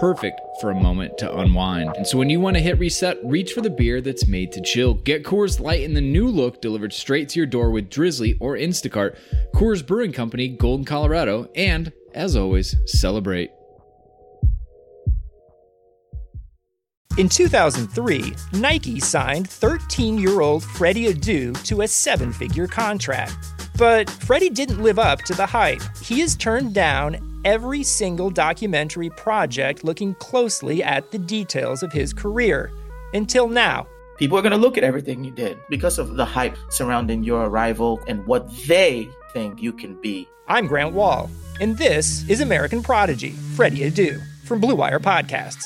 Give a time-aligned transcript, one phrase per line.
[0.00, 1.94] perfect for a moment to unwind.
[1.96, 4.60] And so when you want to hit reset, reach for the beer that's made to
[4.60, 4.94] chill.
[4.94, 8.56] Get Coors Light in the new look delivered straight to your door with Drizly or
[8.56, 9.16] Instacart.
[9.54, 13.50] Coors Brewing Company, Golden, Colorado, and as always, celebrate.
[17.16, 23.36] In 2003, Nike signed 13 year old Freddy Adu to a seven figure contract.
[23.76, 25.82] But Freddy didn't live up to the hype.
[26.02, 32.12] He has turned down every single documentary project looking closely at the details of his
[32.12, 32.70] career.
[33.12, 33.86] Until now.
[34.18, 37.46] People are going to look at everything you did because of the hype surrounding your
[37.46, 40.28] arrival and what they think you can be.
[40.46, 45.64] I'm Grant Wahl, and this is American Prodigy, Freddy Adu, from Blue Wire Podcasts.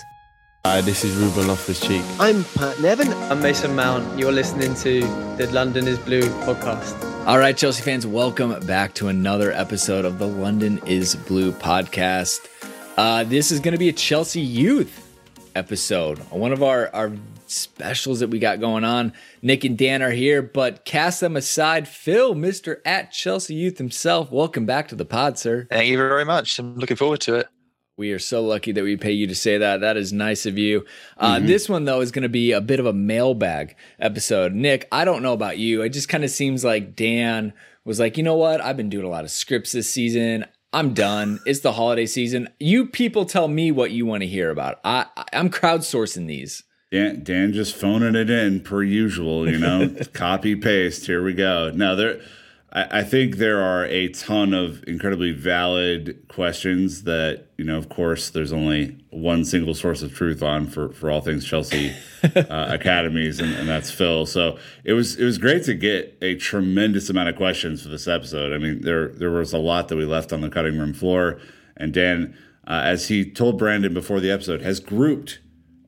[0.65, 2.03] Hi, this is Ruben Off Loftus Cheek.
[2.19, 3.13] I'm Pat Nevin.
[3.31, 4.19] I'm Mason Mount.
[4.19, 5.01] You're listening to
[5.37, 7.08] the London is Blue podcast.
[7.27, 12.49] All right, Chelsea fans, welcome back to another episode of the London is Blue podcast.
[12.97, 15.07] Uh, this is going to be a Chelsea youth
[15.55, 17.13] episode, one of our, our
[17.47, 19.13] specials that we got going on.
[19.43, 21.87] Nick and Dan are here, but cast them aside.
[21.87, 22.77] Phil, Mr.
[22.87, 25.67] at Chelsea Youth himself, welcome back to the pod, sir.
[25.71, 26.59] Thank you very much.
[26.59, 27.49] I'm looking forward to it.
[27.99, 29.81] We are so lucky that we pay you to say that.
[29.81, 30.87] That is nice of you.
[31.17, 31.47] Uh, mm-hmm.
[31.47, 34.53] This one, though, is going to be a bit of a mailbag episode.
[34.55, 35.83] Nick, I don't know about you.
[35.83, 37.53] It just kind of seems like Dan
[37.85, 38.61] was like, you know what?
[38.61, 40.47] I've been doing a lot of scripts this season.
[40.73, 41.41] I'm done.
[41.47, 42.49] It's the holiday season.
[42.61, 44.79] You people tell me what you want to hear about.
[44.85, 46.63] I, I'm crowdsourcing these.
[46.93, 51.05] Dan, Dan just phoning it in per usual, you know, copy paste.
[51.07, 51.73] Here we go.
[51.75, 52.21] No, there
[52.73, 57.89] I, I think there are a ton of incredibly valid questions that, you know, of
[57.89, 61.95] course, there's only one single source of truth on for, for all things Chelsea
[62.37, 64.27] uh, academies, and, and that's Phil.
[64.27, 68.07] So it was it was great to get a tremendous amount of questions for this
[68.07, 68.53] episode.
[68.53, 71.41] I mean, there there was a lot that we left on the cutting room floor,
[71.77, 72.37] and Dan,
[72.67, 75.41] uh, as he told Brandon before the episode, has grouped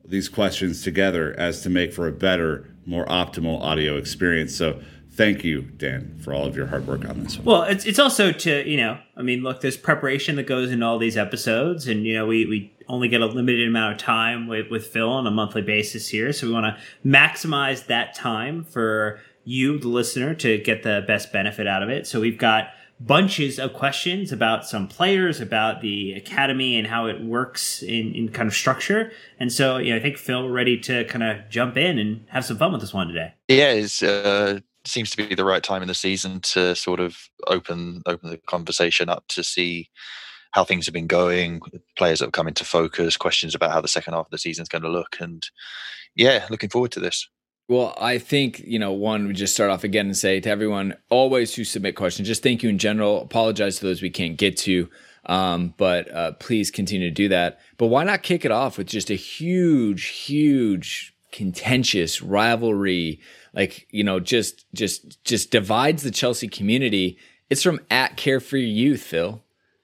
[0.04, 4.56] these questions together as to make for a better, more optimal audio experience.
[4.56, 4.80] So
[5.20, 7.44] thank you, Dan, for all of your hard work on this one.
[7.44, 10.86] Well, it's it's also to you know, I mean, look, there's preparation that goes into
[10.86, 14.48] all these episodes, and you know, we we only get a limited amount of time
[14.48, 18.64] with with Phil on a monthly basis here, so we want to maximize that time
[18.64, 22.06] for you, the listener, to get the best benefit out of it.
[22.06, 22.68] So we've got
[23.00, 28.28] bunches of questions about some players, about the academy and how it works in, in
[28.28, 29.10] kind of structure.
[29.38, 32.26] And so, you know, I think Phil, we're ready to kind of jump in and
[32.28, 33.32] have some fun with this one today.
[33.48, 37.16] Yeah, it's uh, seems to be the right time in the season to sort of
[37.46, 39.88] open open the conversation up to see
[40.52, 41.60] how things have been going,
[41.96, 44.62] players that have come into focus, questions about how the second half of the season
[44.62, 45.48] is going to look, and
[46.14, 47.28] yeah, looking forward to this.
[47.68, 50.96] Well, I think, you know, one, we just start off again and say to everyone
[51.08, 53.22] always who submit questions, just thank you in general.
[53.22, 54.90] Apologize to those we can't get to,
[55.26, 57.60] um, but uh, please continue to do that.
[57.78, 63.20] But why not kick it off with just a huge, huge, contentious rivalry
[63.54, 67.18] like you know just just just divides the Chelsea community.
[67.48, 69.42] It's from at Carefree Youth, Phil.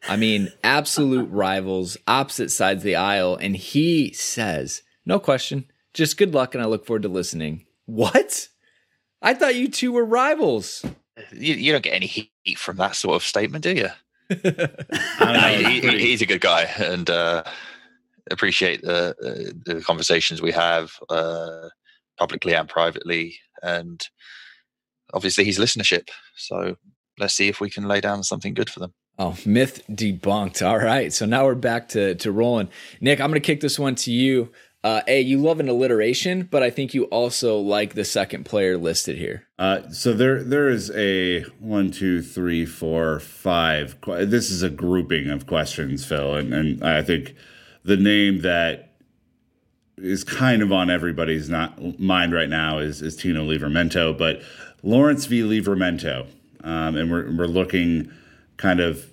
[0.08, 6.16] I mean, absolute rivals, opposite sides of the aisle, and he says, "No question, just
[6.16, 8.48] good luck, and I look forward to listening." What?
[9.22, 10.84] I thought you two were rivals.
[11.32, 13.88] You, you don't get any heat from that sort of statement, do you?
[14.44, 17.42] know, he, he's a good guy, and uh,
[18.30, 19.14] appreciate the,
[19.64, 21.68] the conversations we have uh,
[22.18, 24.06] publicly and privately and
[25.12, 26.08] obviously his listenership.
[26.36, 26.76] So
[27.18, 28.92] let's see if we can lay down something good for them.
[29.18, 30.66] Oh, myth debunked.
[30.66, 31.12] All right.
[31.12, 32.68] So now we're back to to rolling.
[33.00, 34.52] Nick, I'm going to kick this one to you.
[34.84, 38.78] Uh, a, you love an alliteration, but I think you also like the second player
[38.78, 39.48] listed here.
[39.58, 43.96] Uh, so there, there is a one, two, three, four, five.
[44.06, 47.34] This is a grouping of questions, Phil, and, and I think
[47.82, 48.85] the name that
[49.98, 54.42] is kind of on everybody's not mind right now is, is Tino Livramento, but
[54.82, 55.40] Lawrence v.
[55.40, 56.26] Livramento,
[56.62, 58.10] um, and we're we're looking
[58.56, 59.10] kind of,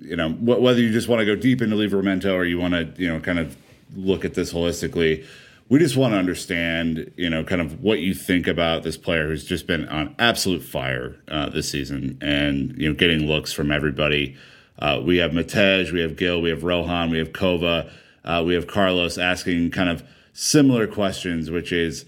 [0.00, 2.74] you know, wh- whether you just want to go deep into Livramento or you want
[2.74, 3.56] to, you know, kind of
[3.96, 5.24] look at this holistically.
[5.70, 9.28] We just want to understand, you know, kind of what you think about this player
[9.28, 13.70] who's just been on absolute fire uh, this season, and you know, getting looks from
[13.70, 14.36] everybody.
[14.78, 17.90] Uh, we have Matej, we have Gil, we have Rohan, we have Kova,
[18.24, 20.04] uh, we have Carlos asking kind of
[20.38, 22.04] similar questions, which is,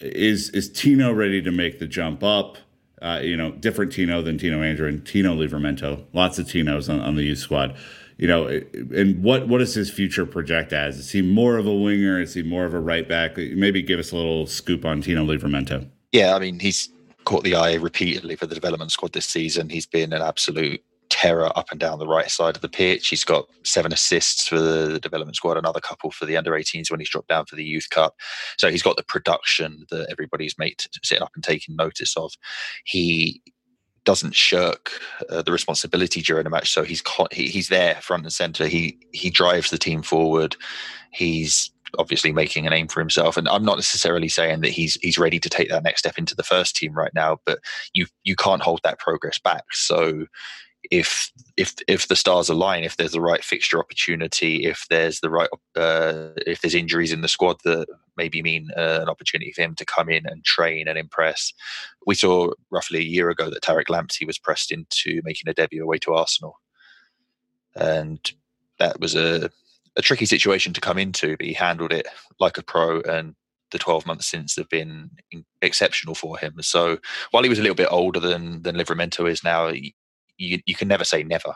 [0.00, 2.58] is is Tino ready to make the jump up?
[3.02, 6.04] Uh, you know, different Tino than Tino Anjorin and Tino Livramento.
[6.12, 7.76] Lots of Tinos on, on the youth squad
[8.20, 10.98] you know, and what what does his future project as?
[10.98, 12.20] Is he more of a winger?
[12.20, 13.38] Is he more of a right back?
[13.38, 15.88] Maybe give us a little scoop on Tino Livramento.
[16.12, 16.90] Yeah, I mean, he's
[17.24, 19.70] caught the eye repeatedly for the development squad this season.
[19.70, 23.08] He's been an absolute terror up and down the right side of the pitch.
[23.08, 27.00] He's got seven assists for the development squad, another couple for the under 18s when
[27.00, 28.14] he's dropped down for the youth cup.
[28.56, 32.32] So he's got the production that everybody's made sitting up and taking notice of.
[32.84, 33.42] He
[34.04, 34.90] doesn't shirk
[35.28, 36.72] uh, the responsibility during a match.
[36.72, 37.02] So he's
[37.32, 38.66] he, he's there front and center.
[38.66, 40.56] He he drives the team forward.
[41.12, 43.36] He's obviously making a name for himself.
[43.36, 46.34] And I'm not necessarily saying that he's he's ready to take that next step into
[46.34, 47.58] the first team right now, but
[47.92, 49.64] you you can't hold that progress back.
[49.72, 50.26] So
[50.90, 55.30] if if if the stars align, if there's the right fixture opportunity, if there's the
[55.30, 57.86] right uh, if there's injuries in the squad that
[58.16, 61.52] maybe mean uh, an opportunity for him to come in and train and impress.
[62.06, 65.82] We saw roughly a year ago that Tariq Lamptey was pressed into making a debut
[65.82, 66.58] away to Arsenal,
[67.74, 68.18] and
[68.78, 69.50] that was a
[69.96, 72.06] a tricky situation to come into, but he handled it
[72.38, 73.34] like a pro and
[73.70, 75.10] the 12 months since have been
[75.62, 76.54] exceptional for him.
[76.60, 76.98] So
[77.30, 79.72] while he was a little bit older than than Livramento is now,
[80.40, 81.54] you, you can never say never.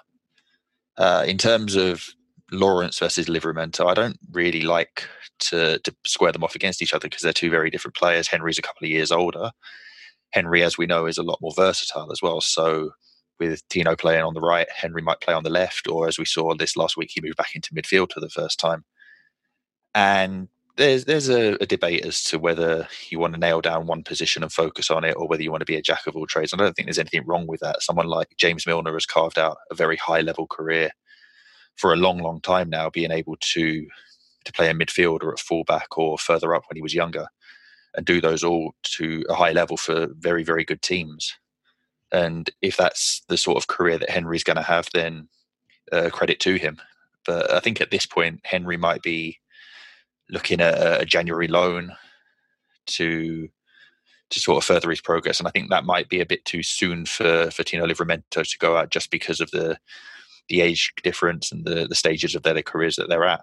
[0.96, 2.06] Uh, in terms of
[2.52, 5.08] Lawrence versus Livramento, I don't really like
[5.40, 8.28] to, to square them off against each other because they're two very different players.
[8.28, 9.50] Henry's a couple of years older.
[10.30, 12.40] Henry, as we know, is a lot more versatile as well.
[12.40, 12.90] So
[13.40, 16.24] with Tino playing on the right, Henry might play on the left, or as we
[16.24, 18.84] saw this last week, he moved back into midfield for the first time.
[19.94, 24.02] And there's there's a, a, debate as to whether you want to nail down one
[24.02, 26.26] position and focus on it, or whether you want to be a jack of all
[26.26, 26.52] trades.
[26.52, 27.82] I don't think there's anything wrong with that.
[27.82, 30.90] Someone like James Milner has carved out a very high level career
[31.76, 33.86] for a long, long time now, being able to
[34.44, 37.28] to play in midfield or at fullback or further up when he was younger,
[37.96, 41.34] and do those all to a high level for very, very good teams.
[42.12, 45.28] And if that's the sort of career that Henry's going to have, then
[45.92, 46.80] uh, credit to him.
[47.24, 49.38] But I think at this point, Henry might be
[50.34, 51.94] looking at a January loan
[52.86, 53.48] to
[54.30, 55.38] to sort of further his progress.
[55.38, 58.58] And I think that might be a bit too soon for for Tino Livramento to
[58.58, 59.78] go out just because of the
[60.48, 63.42] the age difference and the the stages of their, their careers that they're at.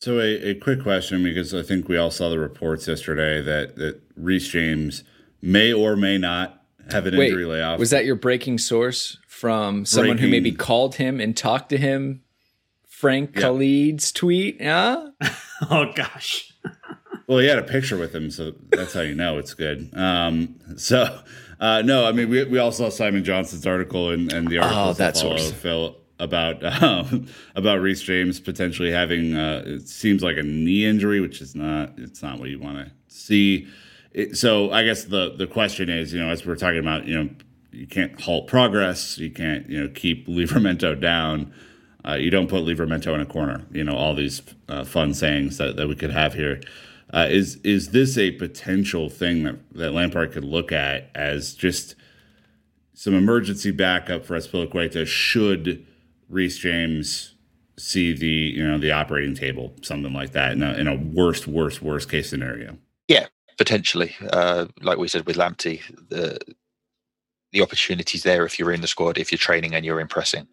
[0.00, 3.76] So a, a quick question because I think we all saw the reports yesterday that
[3.76, 5.02] that Reece James
[5.40, 7.80] may or may not have an Wait, injury layoff.
[7.80, 10.24] Was that your breaking source from someone breaking.
[10.24, 12.22] who maybe called him and talked to him
[12.96, 13.44] Frank yep.
[13.44, 14.58] Khalid's tweet.
[14.58, 15.08] Yeah.
[15.70, 16.50] oh gosh.
[17.26, 19.90] well, he had a picture with him, so that's how you know it's good.
[19.94, 21.20] Um, so,
[21.60, 24.82] uh, no, I mean, we, we all saw Simon Johnson's article and, and the article
[24.82, 30.38] oh, that follow, Phil about um, about Reece James potentially having uh, it seems like
[30.38, 33.68] a knee injury, which is not it's not what you want to see.
[34.12, 37.22] It, so I guess the the question is, you know, as we're talking about, you
[37.22, 37.30] know,
[37.72, 41.52] you can't halt progress, you can't you know keep Livramento down.
[42.06, 43.64] Uh, you don't put Livramento in a corner.
[43.72, 46.60] You know all these uh, fun sayings that, that we could have here.
[47.12, 51.94] Uh, is is this a potential thing that, that Lampard could look at as just
[52.94, 55.86] some emergency backup for Azpilicueta should
[56.28, 57.34] Reece James
[57.78, 61.46] see the you know the operating table, something like that, in a, in a worst,
[61.46, 62.78] worst, worst case scenario?
[63.08, 63.26] Yeah,
[63.58, 64.16] potentially.
[64.32, 66.38] Uh, like we said with Lamptey, the
[67.56, 70.46] the opportunities there if you're in the squad, if you're training and you're impressing.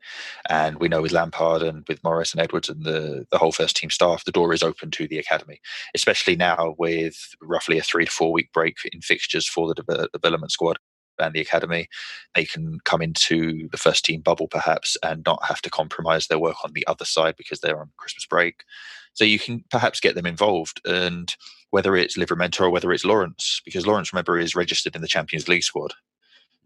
[0.50, 3.76] And we know with Lampard and with Morris and Edwards and the, the whole first
[3.76, 5.60] team staff, the door is open to the academy,
[5.94, 10.08] especially now with roughly a three to four week break in fixtures for the de-
[10.14, 10.78] development squad
[11.20, 11.90] and the academy.
[12.36, 16.40] They can come into the first team bubble perhaps and not have to compromise their
[16.40, 18.64] work on the other side because they're on Christmas break.
[19.12, 20.80] So you can perhaps get them involved.
[20.86, 21.36] And
[21.72, 25.50] whether it's Livramento or whether it's Lawrence, because Lawrence, remember, is registered in the Champions
[25.50, 25.94] League squad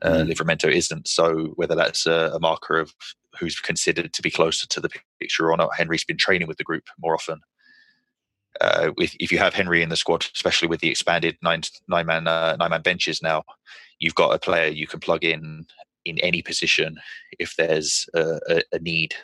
[0.02, 0.32] uh, mm.
[0.32, 1.08] Livramento isn't.
[1.08, 2.94] So whether that's a, a, marker of
[3.40, 4.90] who's considered to be closer to the
[5.20, 7.40] picture or not, Henry's been training with the group more often.
[8.62, 12.06] uh, with, if you have Henry in the squad, especially with the expanded nine nine
[12.06, 13.44] man uh, nine man benches now,
[14.00, 15.66] you've got a player you can plug in
[16.06, 16.98] in any position
[17.38, 19.16] if there's a, a, a need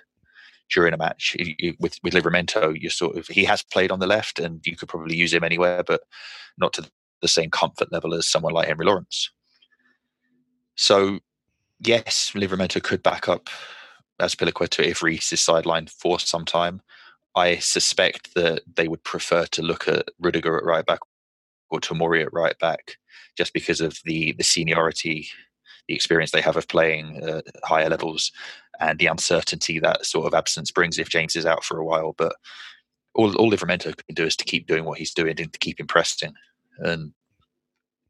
[0.71, 1.35] during a match.
[1.39, 4.75] You, with with Livramento, you sort of he has played on the left, and you
[4.75, 6.01] could probably use him anywhere, but
[6.57, 6.89] not to
[7.21, 9.31] the same comfort level as someone like Henry Lawrence.
[10.75, 11.19] So,
[11.79, 13.49] yes, Livramento could back up
[14.21, 16.81] Azpilicueta if Reece is sidelined for some time.
[17.35, 20.99] I suspect that they would prefer to look at Rudiger at right back
[21.71, 22.97] or Tomori at right back,
[23.37, 25.27] just because of the the seniority,
[25.87, 28.31] the experience they have of playing uh, higher levels,
[28.79, 32.13] and the uncertainty that sort of absence brings if James is out for a while.
[32.17, 32.35] But
[33.15, 35.79] all all Livramento can do is to keep doing what he's doing and to keep
[35.79, 36.33] impressing.
[36.79, 37.13] And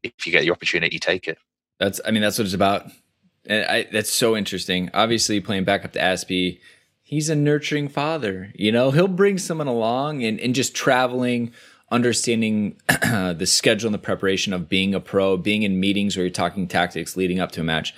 [0.02, 1.38] if you get the opportunity, take it.
[1.78, 2.86] That's I mean that's what it's about.
[3.46, 4.90] And I, that's so interesting.
[4.94, 6.60] Obviously, playing back up to Aspie,
[7.02, 8.52] he's a nurturing father.
[8.54, 11.52] You know, he'll bring someone along and, and just traveling,
[11.90, 16.30] understanding the schedule and the preparation of being a pro, being in meetings where you're
[16.30, 17.94] talking tactics leading up to a match.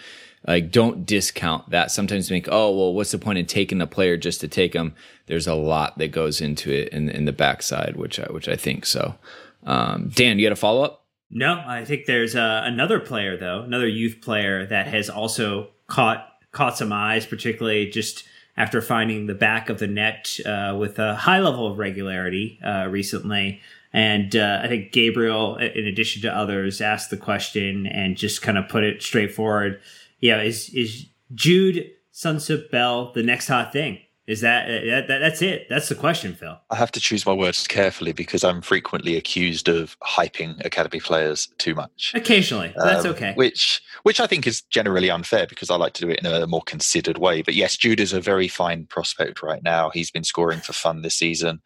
[0.46, 1.90] Like, don't discount that.
[1.90, 4.94] Sometimes think, oh, well, what's the point in taking a player just to take him?
[5.26, 8.54] There's a lot that goes into it in, in the backside, which I, which I
[8.54, 9.16] think so.
[9.64, 11.05] Um, Dan, you got a follow up?
[11.30, 16.28] No, I think there's uh, another player though, another youth player that has also caught
[16.52, 18.24] caught some eyes, particularly just
[18.56, 22.86] after finding the back of the net uh, with a high level of regularity uh,
[22.88, 23.60] recently.
[23.92, 28.58] And uh, I think Gabriel, in addition to others, asked the question and just kind
[28.58, 29.80] of put it straightforward.
[30.20, 33.98] Yeah, is is Jude Soonsup Bell the next hot thing?
[34.26, 35.68] Is that, that, that that's it?
[35.70, 36.58] That's the question, Phil.
[36.70, 41.48] I have to choose my words carefully because I'm frequently accused of hyping academy players
[41.58, 42.10] too much.
[42.12, 43.34] Occasionally, um, that's okay.
[43.34, 46.46] Which which I think is generally unfair because I like to do it in a
[46.48, 47.42] more considered way.
[47.42, 49.90] But yes, Jude is a very fine prospect right now.
[49.90, 51.62] He's been scoring for fun this season.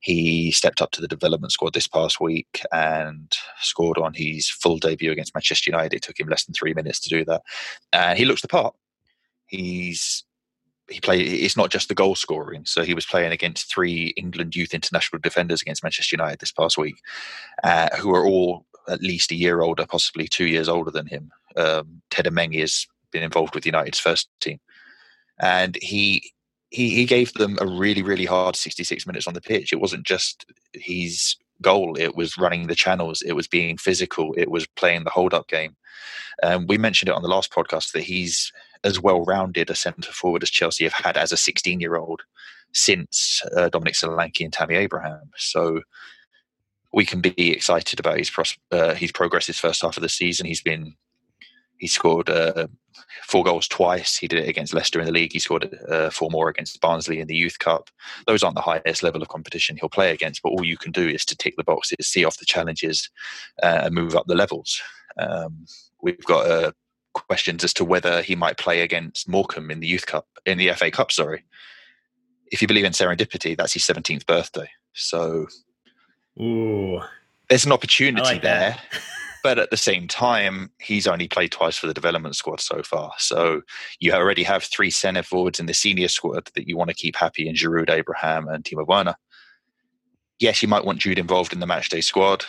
[0.00, 4.78] He stepped up to the development squad this past week and scored on his full
[4.78, 5.96] debut against Manchester United.
[5.96, 7.42] It took him less than three minutes to do that,
[7.92, 8.74] and he looks the part.
[9.46, 10.24] He's
[10.90, 12.64] he played it's not just the goal scoring.
[12.64, 16.78] So he was playing against three england youth international defenders against manchester united this past
[16.78, 16.96] week
[17.64, 21.30] uh, who are all at least a year older possibly two years older than him.
[21.56, 24.58] Um, Teden Mengi has been involved with united's first team.
[25.38, 26.32] And he
[26.70, 29.72] he he gave them a really really hard 66 minutes on the pitch.
[29.72, 34.48] It wasn't just his goal it was running the channels it was being physical it
[34.48, 35.76] was playing the hold up game.
[36.42, 38.52] Um, we mentioned it on the last podcast that he's
[38.84, 42.22] as well rounded a centre forward as Chelsea have had as a 16 year old
[42.72, 45.30] since uh, Dominic Solanke and Tammy Abraham.
[45.36, 45.82] So
[46.92, 50.08] we can be excited about his pros- uh, his progress his first half of the
[50.08, 50.46] season.
[50.46, 50.94] He's been
[51.78, 52.66] he scored uh,
[53.22, 54.16] four goals twice.
[54.16, 55.32] He did it against Leicester in the league.
[55.32, 57.88] He scored uh, four more against Barnsley in the Youth Cup.
[58.26, 61.08] Those aren't the highest level of competition he'll play against, but all you can do
[61.08, 63.08] is to tick the boxes, see off the challenges,
[63.62, 64.80] uh, and move up the levels.
[65.18, 65.66] Um,
[66.02, 66.74] we've got a
[67.26, 70.72] questions as to whether he might play against Morecambe in the Youth Cup, in the
[70.72, 71.44] FA Cup, sorry.
[72.50, 74.68] If you believe in serendipity, that's his 17th birthday.
[74.94, 75.46] So
[76.40, 77.00] Ooh.
[77.48, 78.76] there's an opportunity like there.
[79.42, 83.12] but at the same time, he's only played twice for the development squad so far.
[83.18, 83.62] So
[84.00, 87.16] you already have three centre forwards in the senior squad that you want to keep
[87.16, 89.14] happy in Giroud, Abraham, and Timo Werner.
[90.38, 92.44] Yes, you might want Jude involved in the matchday squad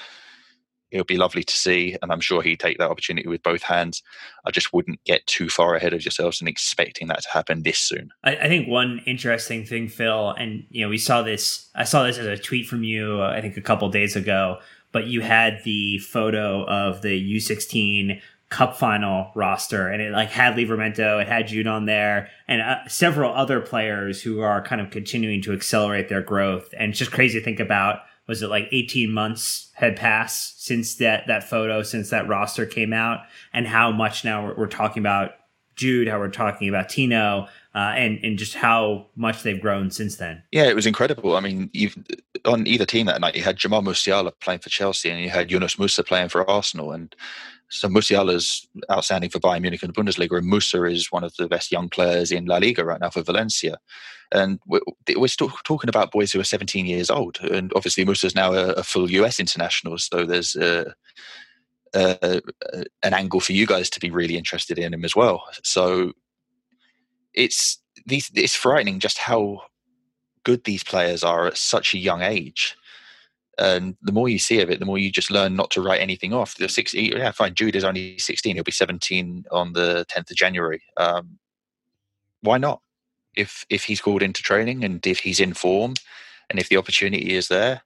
[0.91, 3.61] it would be lovely to see, and I'm sure he'd take that opportunity with both
[3.61, 4.01] hands.
[4.45, 7.77] I just wouldn't get too far ahead of yourselves and expecting that to happen this
[7.77, 8.11] soon.
[8.23, 11.69] I, I, think one interesting thing, Phil, and you know, we saw this.
[11.75, 14.57] I saw this as a tweet from you, uh, I think, a couple days ago.
[14.91, 20.55] But you had the photo of the U16 Cup final roster, and it like had
[20.55, 24.89] Livramento, it had Jude on there, and uh, several other players who are kind of
[24.89, 26.73] continuing to accelerate their growth.
[26.75, 27.99] And it's just crazy to think about
[28.29, 32.93] was it like 18 months had passed since that that photo since that roster came
[32.93, 33.21] out?
[33.51, 35.31] And how much now we're, we're talking about
[35.75, 40.17] jude how we're talking about tino uh, and and just how much they've grown since
[40.17, 40.43] then.
[40.51, 41.35] Yeah it was incredible.
[41.35, 41.71] I mean
[42.45, 45.51] on either team that night you had jamal musiala playing for chelsea and you had
[45.51, 46.91] yunus musah playing for arsenal.
[46.91, 47.15] And
[47.69, 51.47] so Musiala's outstanding for Bayern Munich in the Bundesliga, and Musah is one of the
[51.47, 53.77] best young players in La Liga right now for Valencia.
[54.31, 54.81] And we're,
[55.15, 58.73] we're still talking about boys who are 17 years old, and obviously Musah's now a,
[58.73, 60.93] a full US international, so there's a,
[61.93, 62.41] a,
[63.03, 65.43] an angle for you guys to be really interested in him as well.
[65.63, 66.13] So
[67.33, 69.61] it's these it's frightening just how
[70.43, 72.77] good these players are at such a young age
[73.59, 76.01] and the more you see of it, the more you just learn not to write
[76.01, 76.55] anything off.
[76.55, 77.53] The six, yeah, fine.
[77.55, 80.81] Jude is only sixteen; he'll be seventeen on the tenth of January.
[80.97, 81.39] Um,
[82.41, 82.81] why not?
[83.39, 85.95] If if he's called into training and if he's in form,
[86.49, 87.81] and if the opportunity is there,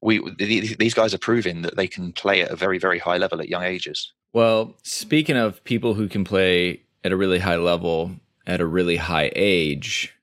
[0.00, 3.40] we these guys are proving that they can play at a very very high level
[3.40, 4.12] at young ages.
[4.32, 8.12] Well, speaking of people who can play at a really high level
[8.46, 10.14] at a really high age,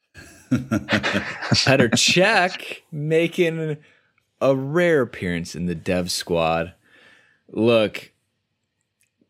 [0.52, 3.78] Petr Cech making
[4.40, 6.74] a rare appearance in the dev squad.
[7.50, 8.12] Look,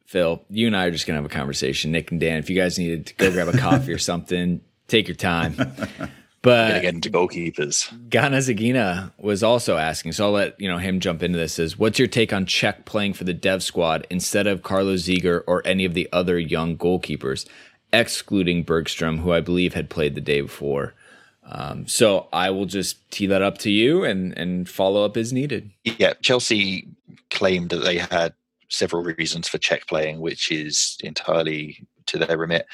[0.06, 1.92] Phil, you and I are just gonna have a conversation.
[1.92, 4.62] Nick and Dan, if you guys needed to go grab a coffee or something,
[4.94, 5.56] take your time.
[6.44, 8.10] But Gonna get into goalkeepers.
[8.10, 11.58] Ghana Zagina was also asking, so I'll let you know him jump into this.
[11.58, 15.44] Is what's your take on Cech playing for the dev squad instead of Carlos Ziger
[15.48, 17.48] or any of the other young goalkeepers,
[17.94, 20.94] excluding Bergstrom, who I believe had played the day before?
[21.46, 25.32] Um, so I will just tee that up to you and and follow up as
[25.32, 25.72] needed.
[25.86, 26.90] Yeah, Chelsea
[27.30, 28.34] claimed that they had
[28.68, 32.68] several reasons for Cech playing, which is entirely to their remit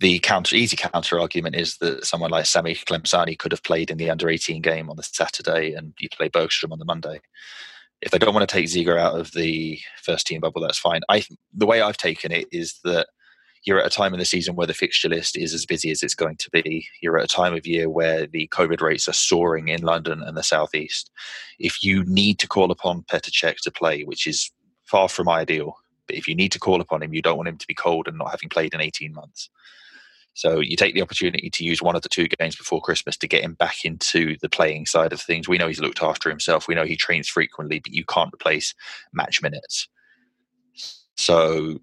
[0.00, 3.98] the counter easy counter argument is that someone like Sami Clemsani could have played in
[3.98, 7.20] the under 18 game on the Saturday and you play Bergstrom on the Monday.
[8.00, 11.00] If they don't want to take Ziger out of the first team bubble, that's fine.
[11.08, 13.08] I the way I've taken it is that
[13.64, 16.04] you're at a time in the season where the fixture list is as busy as
[16.04, 16.86] it's going to be.
[17.00, 20.36] You're at a time of year where the COVID rates are soaring in London and
[20.36, 21.10] the southeast.
[21.58, 24.52] If you need to call upon Petr Cech to play, which is
[24.84, 25.76] far from ideal,
[26.06, 28.06] but if you need to call upon him, you don't want him to be cold
[28.06, 29.50] and not having played in 18 months.
[30.38, 33.26] So you take the opportunity to use one of the two games before Christmas to
[33.26, 35.48] get him back into the playing side of things.
[35.48, 36.68] We know he's looked after himself.
[36.68, 38.72] We know he trains frequently, but you can't replace
[39.12, 39.88] match minutes.
[41.16, 41.80] So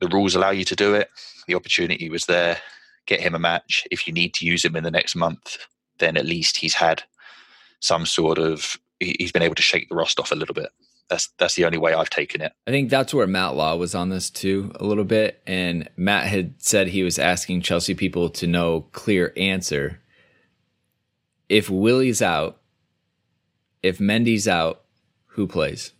[0.00, 1.10] the rules allow you to do it.
[1.46, 2.56] The opportunity was there.
[3.04, 3.86] Get him a match.
[3.90, 5.58] If you need to use him in the next month,
[5.98, 7.02] then at least he's had
[7.80, 10.70] some sort of he's been able to shake the rust off a little bit
[11.08, 12.52] that's that's the only way I've taken it.
[12.66, 16.26] I think that's where Matt Law was on this too a little bit, and Matt
[16.26, 20.00] had said he was asking Chelsea people to know clear answer.
[21.48, 22.60] If Willy's out,
[23.82, 24.82] if Mendy's out,
[25.26, 25.92] who plays?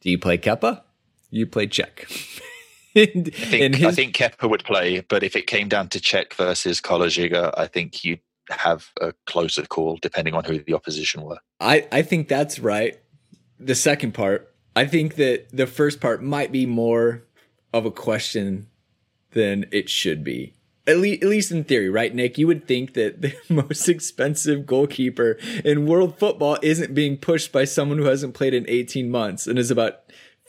[0.00, 0.82] Do you play Kepa?
[1.30, 2.40] You play Cech.
[2.96, 6.32] I think his- I think Kepa would play, but if it came down to Cech
[6.34, 8.20] versus Ziger, I think you'd
[8.50, 11.38] have a closer call depending on who the opposition were.
[11.60, 12.98] I, I think that's right
[13.58, 17.24] the second part, I think that the first part might be more
[17.72, 18.68] of a question
[19.32, 20.54] than it should be.
[20.86, 22.36] At, le- at least in theory, right, Nick?
[22.36, 27.64] You would think that the most expensive goalkeeper in world football isn't being pushed by
[27.64, 30.00] someone who hasn't played in 18 months and is about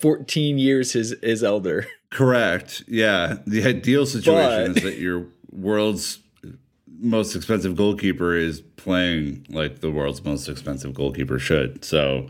[0.01, 1.88] 14 years his, his elder.
[2.12, 2.84] Correct.
[2.88, 3.38] Yeah.
[3.47, 6.19] The ideal situation but, is that your world's
[6.99, 11.84] most expensive goalkeeper is playing like the world's most expensive goalkeeper should.
[11.84, 12.29] So,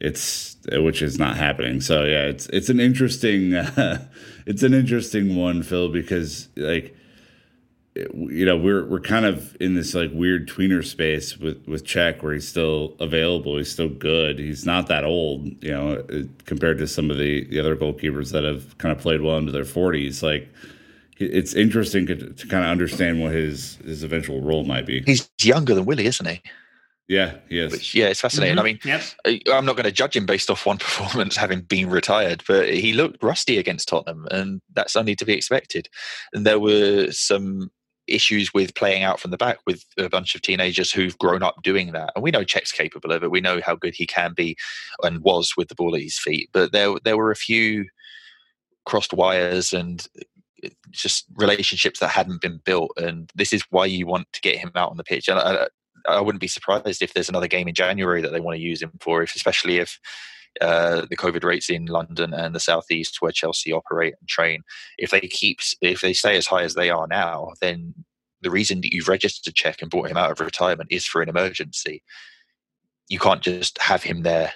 [0.00, 1.80] it's which is not happening.
[1.80, 4.06] So yeah, it's it's an interesting uh,
[4.46, 6.94] it's an interesting one, Phil, because like
[7.94, 12.22] you know we're we're kind of in this like weird tweener space with with Cech
[12.22, 16.78] where he's still available, he's still good, he's not that old, you know, uh, compared
[16.78, 19.64] to some of the the other goalkeepers that have kind of played well into their
[19.64, 20.48] forties, like.
[21.20, 25.02] It's interesting to, to kind of understand what his his eventual role might be.
[25.04, 26.40] He's younger than Willy, isn't he?
[27.08, 27.72] Yeah, yes.
[27.72, 28.58] Which, yeah, it's fascinating.
[28.58, 28.86] Mm-hmm.
[28.86, 29.42] I mean, yep.
[29.50, 32.92] I'm not going to judge him based off one performance having been retired, but he
[32.92, 35.88] looked rusty against Tottenham, and that's only to be expected.
[36.32, 37.70] And there were some
[38.06, 41.62] issues with playing out from the back with a bunch of teenagers who've grown up
[41.62, 42.12] doing that.
[42.14, 43.30] And we know Cech's capable of it.
[43.30, 44.56] We know how good he can be
[45.02, 46.48] and was with the ball at his feet.
[46.52, 47.86] But there, there were a few
[48.86, 50.06] crossed wires and
[50.90, 52.92] just relationships that hadn't been built.
[52.96, 55.28] And this is why you want to get him out on the pitch.
[55.28, 55.68] And I,
[56.06, 58.82] I wouldn't be surprised if there's another game in January that they want to use
[58.82, 59.98] him for, if, especially if
[60.60, 64.62] uh, the COVID rates in London and the southeast where Chelsea operate and train,
[64.96, 67.94] if they keep if they stay as high as they are now, then
[68.40, 71.28] the reason that you've registered Cech and brought him out of retirement is for an
[71.28, 72.02] emergency.
[73.08, 74.52] You can't just have him there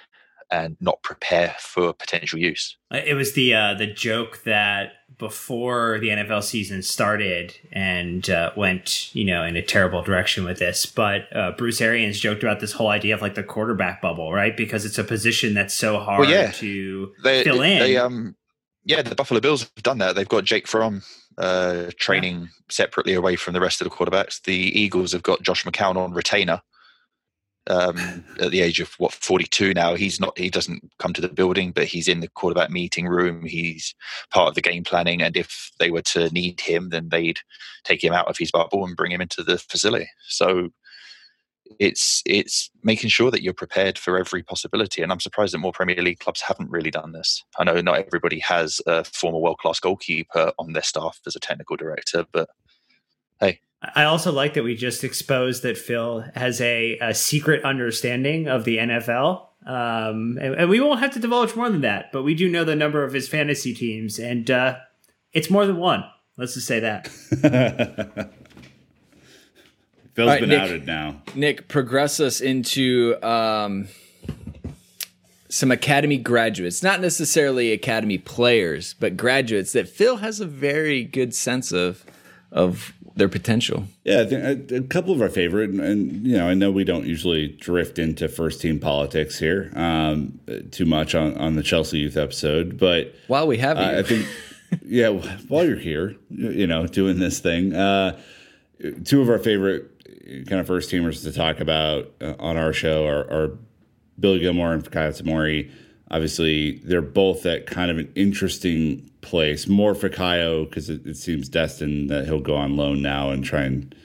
[0.51, 2.77] and not prepare for potential use.
[2.91, 9.13] It was the uh, the joke that before the NFL season started and uh, went,
[9.15, 10.85] you know, in a terrible direction with this.
[10.85, 14.55] But uh, Bruce Arians joked about this whole idea of like the quarterback bubble, right?
[14.55, 16.51] Because it's a position that's so hard well, yeah.
[16.51, 17.79] to they, fill in.
[17.79, 18.35] They, um,
[18.85, 20.15] yeah, the Buffalo Bills have done that.
[20.15, 21.03] They've got Jake Fromm
[21.37, 22.47] uh, training yeah.
[22.69, 24.41] separately away from the rest of the quarterbacks.
[24.43, 26.61] The Eagles have got Josh McCown on retainer
[27.69, 29.95] um, at the age of what 42 now.
[29.95, 30.37] He's not.
[30.37, 33.45] He doesn't come to the building, but he's in the quarterback meeting room.
[33.45, 33.95] He's
[34.31, 37.39] part of the game planning, and if they were to need him, then they'd
[37.83, 40.09] take him out of his bubble and bring him into the facility.
[40.27, 40.69] So
[41.79, 45.01] it's it's making sure that you're prepared for every possibility.
[45.01, 47.43] And I'm surprised that more Premier League clubs haven't really done this.
[47.57, 51.39] I know not everybody has a former world class goalkeeper on their staff as a
[51.39, 52.49] technical director, but
[53.39, 53.59] hey,
[53.95, 58.63] I also like that we just exposed that Phil has a, a secret understanding of
[58.63, 59.47] the NFL.
[59.65, 62.63] Um, and, and, we won't have to divulge more than that, but we do know
[62.63, 64.75] the number of his fantasy teams, and uh,
[65.31, 66.03] it's more than one.
[66.35, 67.07] Let's just say that.
[70.13, 71.21] Phil's right, been Nick, outed now.
[71.33, 73.87] Nick, progress us into um,
[75.47, 81.33] some academy graduates, not necessarily academy players, but graduates that Phil has a very good
[81.33, 82.05] sense of
[82.51, 83.85] of their potential.
[84.03, 86.71] Yeah, I think a, a couple of our favorite, and, and, you know, I know
[86.71, 90.39] we don't usually drift into first team politics here um,
[90.71, 94.27] too much on, on the Chelsea youth episode, but while we have, uh, I think,
[94.83, 95.09] yeah,
[95.47, 98.19] while you're here, you know, doing this thing, uh,
[99.05, 99.89] two of our favorite
[100.47, 103.57] kind of first teamers to talk about uh, on our show are, are
[104.19, 105.71] Billy Gilmour and Fikayo Tomori.
[106.11, 109.67] Obviously, they're both at kind of an interesting place.
[109.67, 113.61] More Fikayo because it, it, seems destined that he'll go on loan now and try
[113.61, 113.95] and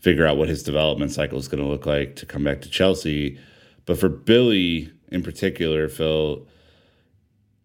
[0.00, 2.68] figure out what his development cycle is going to look like to come back to
[2.68, 3.38] Chelsea.
[3.86, 6.46] But for Billy in particular, Phil,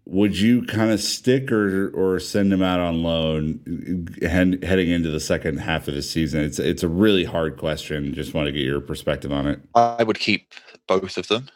[0.05, 5.19] would you kind of stick or or send him out on loan heading into the
[5.19, 6.43] second half of the season?
[6.43, 8.13] It's it's a really hard question.
[8.13, 9.61] Just want to get your perspective on it.
[9.75, 10.53] I would keep
[10.87, 11.49] both of them.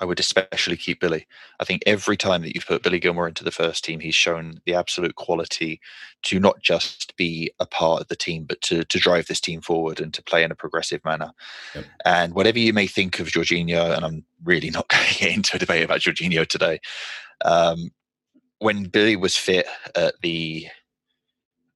[0.00, 1.26] I would especially keep Billy.
[1.58, 4.60] I think every time that you've put Billy Gilmour into the first team, he's shown
[4.64, 5.80] the absolute quality
[6.24, 9.60] to not just be a part of the team, but to to drive this team
[9.60, 11.32] forward and to play in a progressive manner.
[11.74, 11.84] Yep.
[12.04, 15.56] And whatever you may think of Jorginho, and I'm really not going to get into
[15.56, 16.80] a debate about Jorginho today.
[17.44, 17.90] Um,
[18.60, 20.66] when Billy was fit at the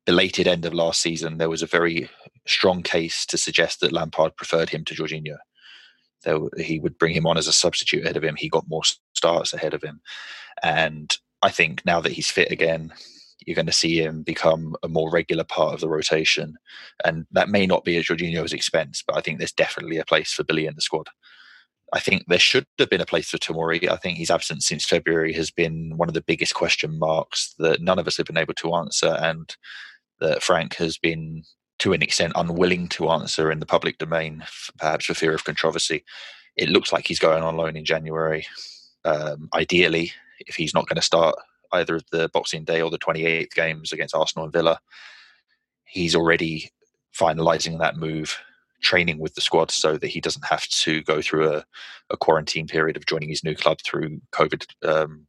[0.04, 2.08] belated end of last season, there was a very
[2.46, 5.36] strong case to suggest that Lampard preferred him to Jorginho
[6.22, 8.36] there, he would bring him on as a substitute ahead of him.
[8.36, 8.82] He got more
[9.14, 10.00] starts ahead of him,
[10.62, 12.92] and I think now that he's fit again,
[13.44, 16.56] you're going to see him become a more regular part of the rotation,
[17.04, 20.32] and that may not be at Jorginho's expense, but I think there's definitely a place
[20.32, 21.08] for Billy in the squad.
[21.92, 23.88] I think there should have been a place for Tomori.
[23.90, 27.82] I think his absence since February has been one of the biggest question marks that
[27.82, 29.54] none of us have been able to answer, and
[30.20, 31.42] that Frank has been
[31.82, 34.44] to an extent unwilling to answer in the public domain,
[34.78, 36.04] perhaps for fear of controversy.
[36.54, 38.46] It looks like he's going on loan in January.
[39.04, 40.12] Um, ideally,
[40.46, 41.34] if he's not going to start
[41.72, 44.78] either of the Boxing Day or the 28th games against Arsenal and Villa,
[45.84, 46.70] he's already
[47.18, 48.38] finalising that move,
[48.80, 51.64] training with the squad so that he doesn't have to go through a,
[52.10, 55.26] a quarantine period of joining his new club through COVID um,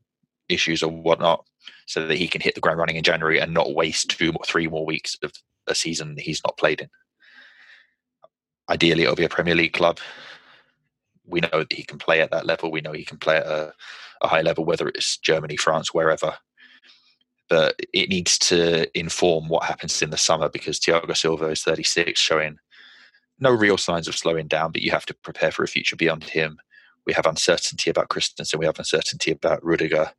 [0.50, 1.46] issues or whatnot,
[1.88, 4.68] so that he can hit the ground running in January and not waste two, three
[4.68, 5.34] more weeks of
[5.68, 6.90] a season he's not played in.
[8.70, 10.00] Ideally, it'll be a Premier League club.
[11.26, 12.72] We know that he can play at that level.
[12.72, 13.74] We know he can play at a,
[14.22, 16.38] a high level, whether it's Germany, France, wherever.
[17.50, 22.20] But it needs to inform what happens in the summer because Thiago Silva is 36,
[22.20, 22.58] showing
[23.40, 26.24] no real signs of slowing down, but you have to prepare for a future beyond
[26.24, 26.58] him.
[27.06, 28.60] We have uncertainty about Christensen.
[28.60, 30.12] We have uncertainty about Rudiger.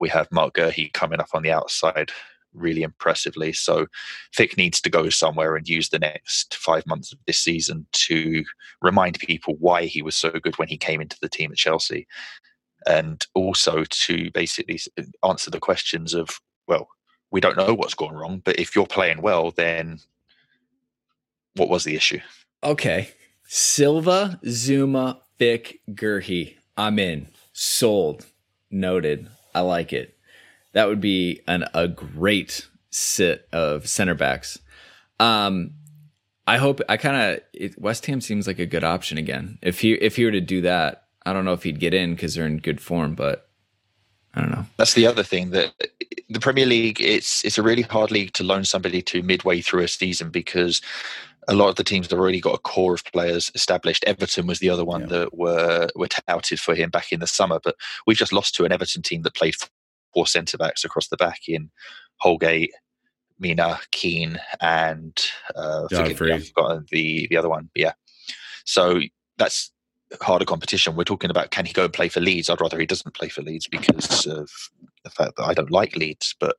[0.00, 2.10] We have Marc Guéhi coming up on the outside
[2.54, 3.52] really impressively.
[3.52, 3.86] So
[4.32, 8.44] Fick needs to go somewhere and use the next five months of this season to
[8.80, 12.06] remind people why he was so good when he came into the team at Chelsea.
[12.86, 16.88] And also to basically uh, answer the questions of, well,
[17.30, 19.98] we don't know what's gone wrong, but if you're playing well, then
[21.54, 22.20] what was the issue?
[22.62, 23.10] Okay.
[23.46, 26.56] Silva, Zouma, Fick, Guéhi.
[26.76, 27.28] I'm in.
[27.52, 28.26] Sold.
[28.70, 29.28] Noted.
[29.54, 30.16] I like it.
[30.72, 34.58] That would be an, a great sit of center backs.
[35.20, 35.72] Um,
[36.46, 39.58] I hope I kind of West Ham seems like a good option again.
[39.62, 42.14] If he if he were to do that, I don't know if he'd get in
[42.14, 43.48] because they're in good form, but
[44.34, 44.66] I don't know.
[44.76, 45.72] That's the other thing that
[46.28, 49.82] the Premier League it's it's a really hard league to loan somebody to midway through
[49.82, 50.80] a season because
[51.48, 54.04] a lot of the teams have already got a core of players established.
[54.04, 55.06] Everton was the other one yeah.
[55.08, 58.64] that were were touted for him back in the summer, but we've just lost to
[58.64, 59.54] an Everton team that played
[60.14, 61.70] four centre backs across the back in
[62.18, 62.72] Holgate,
[63.38, 65.18] Mina, Keane, and
[65.56, 67.70] uh, I've forgotten the the other one.
[67.74, 67.92] yeah,
[68.64, 69.00] so
[69.38, 69.72] that's
[70.20, 70.96] harder competition.
[70.96, 72.50] We're talking about can he go and play for Leeds?
[72.50, 74.50] I'd rather he doesn't play for Leeds because of
[75.04, 76.34] the fact that I don't like Leeds.
[76.38, 76.56] But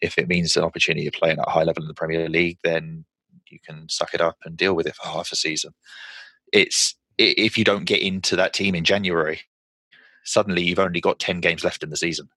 [0.00, 2.58] if it means an opportunity of playing at a high level in the Premier League,
[2.64, 3.04] then
[3.48, 5.74] you can suck it up and deal with it for half a season.
[6.52, 9.40] It's if you don't get into that team in January,
[10.24, 12.28] suddenly you've only got ten games left in the season.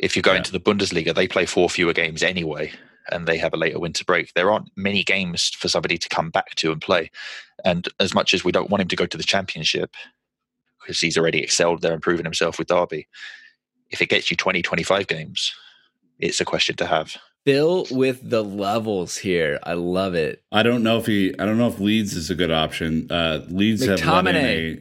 [0.00, 0.38] If you go yeah.
[0.38, 2.72] into the Bundesliga, they play four fewer games anyway,
[3.12, 4.32] and they have a later winter break.
[4.32, 7.10] There aren't many games for somebody to come back to and play.
[7.64, 9.94] And as much as we don't want him to go to the Championship,
[10.80, 13.06] because he's already excelled there and proven himself with Derby,
[13.90, 15.52] if it gets you 20, 25 games,
[16.18, 17.16] it's a question to have.
[17.44, 19.58] Bill with the levels here.
[19.62, 20.42] I love it.
[20.50, 21.34] I don't know if he.
[21.38, 23.10] I don't know if Leeds is a good option.
[23.10, 24.80] Uh, Leeds have let in a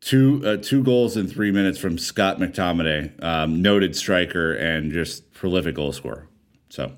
[0.00, 5.32] two uh, two goals in three minutes from Scott McTominay, um, noted striker and just
[5.32, 6.28] prolific goal scorer.
[6.68, 6.92] So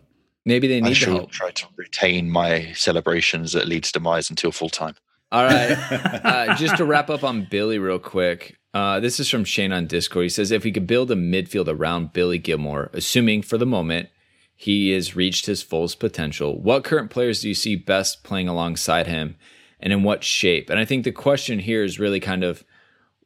[0.44, 1.30] maybe they need I should help.
[1.30, 4.94] try to retain my celebrations at Leeds demise until full time.
[5.30, 5.70] All right,
[6.24, 8.58] uh, just to wrap up on Billy real quick.
[8.74, 10.24] Uh, this is from Shane on Discord.
[10.24, 14.08] He says if we could build a midfield around Billy Gilmour, assuming for the moment
[14.54, 19.06] he has reached his fullest potential, what current players do you see best playing alongside
[19.06, 19.36] him,
[19.82, 20.70] and in what shape?
[20.70, 22.64] And I think the question here is really kind of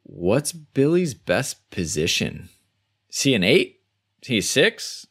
[0.03, 2.49] what's Billy's best position?
[3.09, 3.81] Is he an eight?
[4.23, 5.07] Is he a six?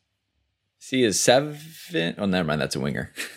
[0.81, 1.59] Is he a seven?
[2.19, 2.61] Oh, never mind.
[2.61, 3.13] That's a winger.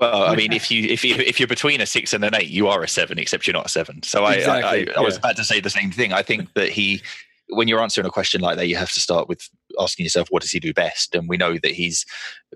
[0.00, 2.48] well, I mean, if you if you if you're between a six and an eight,
[2.48, 4.02] you are a seven, except you're not a seven.
[4.02, 4.92] So I I, I, yeah.
[4.96, 6.12] I was about to say the same thing.
[6.12, 7.02] I think that he
[7.48, 10.42] when you're answering a question like that, you have to start with asking yourself, what
[10.42, 11.14] does he do best?
[11.14, 12.06] And we know that he's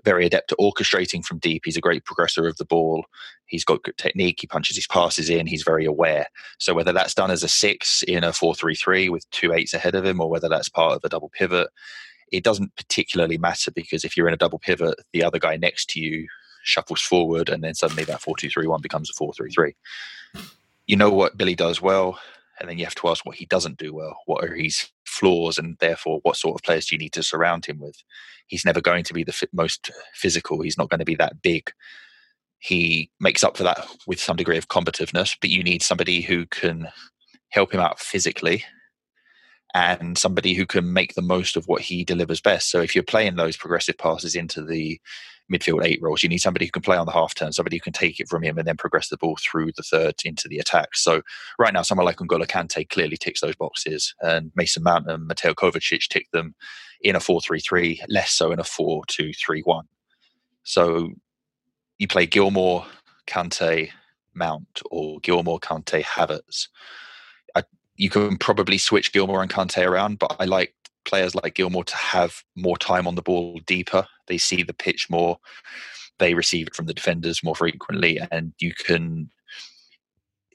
[0.03, 1.61] very adept at orchestrating from deep.
[1.65, 3.05] He's a great progressor of the ball.
[3.45, 4.39] He's got good technique.
[4.41, 5.47] He punches his passes in.
[5.47, 6.27] He's very aware.
[6.57, 10.05] So whether that's done as a six in a four-three-three with two eights ahead of
[10.05, 11.67] him, or whether that's part of a double pivot,
[12.31, 15.89] it doesn't particularly matter because if you're in a double pivot, the other guy next
[15.91, 16.27] to you
[16.63, 19.75] shuffles forward, and then suddenly that four-two-three-one becomes a four-three-three.
[20.87, 22.19] You know what Billy does well
[22.59, 25.57] and then you have to ask what he doesn't do well what are his flaws
[25.57, 27.95] and therefore what sort of players do you need to surround him with.
[28.47, 31.71] He's never going to be the most physical he's not going to be that big.
[32.59, 36.45] He makes up for that with some degree of combativeness but you need somebody who
[36.45, 36.87] can
[37.49, 38.63] help him out physically
[39.73, 42.71] and somebody who can make the most of what he delivers best.
[42.71, 44.99] So if you're playing those progressive passes into the
[45.51, 46.23] midfield eight roles.
[46.23, 48.29] You need somebody who can play on the half turn, somebody who can take it
[48.29, 50.95] from him and then progress the ball through the third into the attack.
[50.95, 51.21] So
[51.57, 55.53] right now, someone like N'Golo Kante clearly ticks those boxes, and Mason Mount and Mateo
[55.53, 56.55] Kovacic tick them
[57.01, 59.83] in a 4-3-3, less so in a 4-2-3-1.
[60.63, 61.09] So
[61.97, 62.85] you play Gilmour,
[63.27, 63.89] Kante,
[64.33, 66.67] Mount, or Gilmour, Kante, Havertz.
[67.55, 67.63] I,
[67.95, 70.73] you can probably switch Gilmour and Kante around, but I like
[71.09, 74.05] players like Gilmour to have more time on the ball deeper.
[74.27, 75.39] They see the pitch more.
[76.19, 79.29] They receive it from the defenders more frequently, and you can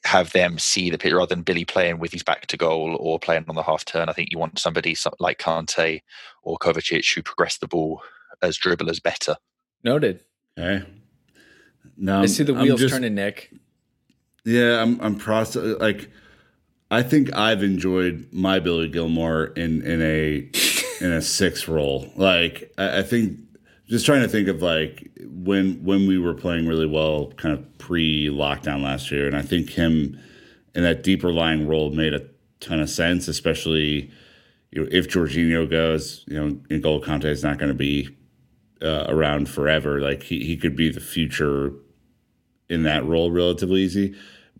[0.05, 3.19] have them see the pitch rather than Billy playing with his back to goal or
[3.19, 4.09] playing on the half turn.
[4.09, 6.03] I think you want somebody like Kante
[6.43, 8.03] or Kovacic who progress the ball
[8.43, 9.37] as dribblers better.
[9.83, 10.21] Noted.
[10.59, 10.87] Okay.
[11.97, 13.53] No, I see the wheels just, turning, Nick.
[14.45, 15.01] Yeah, I'm.
[15.01, 16.11] I'm process like
[16.91, 20.51] I think I've enjoyed my Billy Gilmour in in a
[21.01, 22.11] in a six role.
[22.17, 23.39] Like I, I, think
[23.89, 27.79] just trying to think of like when when we were playing really well, kind of
[27.79, 30.19] pre lockdown last year, and I think him
[30.75, 32.27] in that deeper lying role made a
[32.61, 34.11] ton of sense, especially
[34.71, 38.09] you know if Jorginho goes, you know, N'Golo Kante is not going to be
[38.83, 40.01] uh, around forever.
[40.01, 41.73] Like he he could be the future
[42.69, 44.15] in that role relatively easy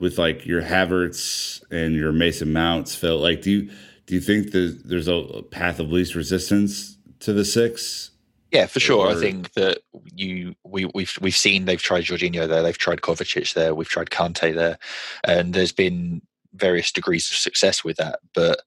[0.05, 3.71] with like your Havertz and your Mason Mounts, Phil, like do you
[4.05, 8.11] do you think that there's a path of least resistance to the six?
[8.53, 9.07] Yeah, for sure.
[9.07, 9.13] Or...
[9.13, 9.79] I think that
[10.15, 14.11] you we we've we've seen they've tried Jorginho there, they've tried Kovacic there, we've tried
[14.11, 14.79] Kante there,
[15.25, 16.21] and there's been
[16.53, 18.19] various degrees of success with that.
[18.35, 18.61] But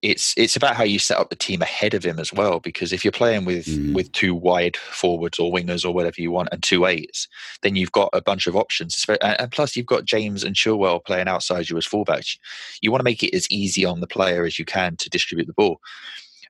[0.00, 2.60] it's it's about how you set up the team ahead of him as well.
[2.60, 3.94] Because if you're playing with mm.
[3.94, 7.26] with two wide forwards or wingers or whatever you want and two eights,
[7.62, 9.04] then you've got a bunch of options.
[9.20, 12.38] And plus, you've got James and Chilwell playing outside you as fullbacks.
[12.80, 15.46] You want to make it as easy on the player as you can to distribute
[15.46, 15.80] the ball.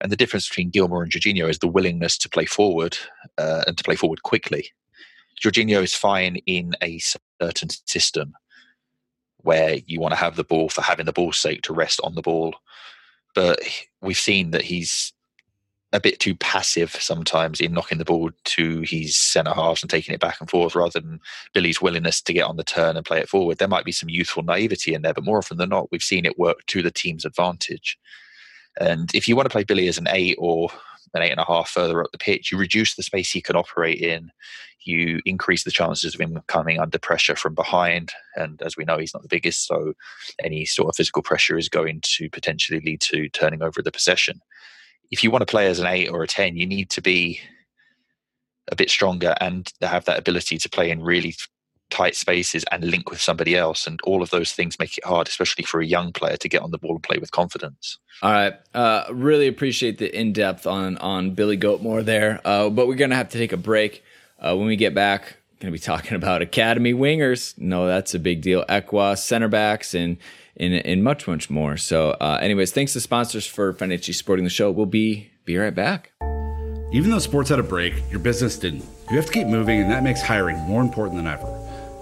[0.01, 2.97] And the difference between Gilmour and Jorginho is the willingness to play forward
[3.37, 4.71] uh, and to play forward quickly.
[5.43, 7.01] Jorginho is fine in a
[7.41, 8.35] certain system
[9.39, 12.15] where you want to have the ball for having the ball's sake to rest on
[12.15, 12.55] the ball
[13.39, 13.61] but
[14.03, 15.13] we've seen that he's
[15.93, 20.13] a bit too passive sometimes in knocking the ball to his centre halves and taking
[20.13, 21.21] it back and forth rather than
[21.55, 23.59] Billy's willingness to get on the turn and play it forward.
[23.59, 26.27] There might be some youthful naivety in there, but more often than not, we've seen
[26.27, 27.97] it work to the team's advantage.
[28.81, 30.69] And if you want to play Billy as an eight or
[31.15, 33.57] an eight and a half further up the pitch, you reduce the space he can
[33.57, 34.31] operate in.
[34.81, 38.13] You increase the chances of him coming under pressure from behind.
[38.37, 39.95] And as we know, he's not the biggest, so
[40.43, 44.41] any sort of physical pressure is going to potentially lead to turning over the possession.
[45.11, 47.41] If you want to play as an eight or a 10, you need to be
[48.71, 51.35] a bit stronger and have that ability to play in really
[51.91, 53.87] tight spaces and link with somebody else.
[53.87, 56.63] And all of those things make it hard, especially for a young player to get
[56.63, 57.99] on the ball and play with confidence.
[58.23, 58.55] All right.
[58.75, 62.41] Uh, really appreciate the in depth on, on Billy Goatmore there.
[62.45, 64.03] Uh, but we're going to have to take a break.
[64.41, 67.57] Uh, when we get back, going to be talking about academy wingers.
[67.59, 68.65] No, that's a big deal.
[68.69, 70.17] Equa, center backs, and,
[70.57, 71.77] and, and much, much more.
[71.77, 74.71] So, uh, anyways, thanks to sponsors for financially supporting the show.
[74.71, 76.13] We'll be, be right back.
[76.91, 78.85] Even though sports had a break, your business didn't.
[79.11, 81.58] You have to keep moving, and that makes hiring more important than ever.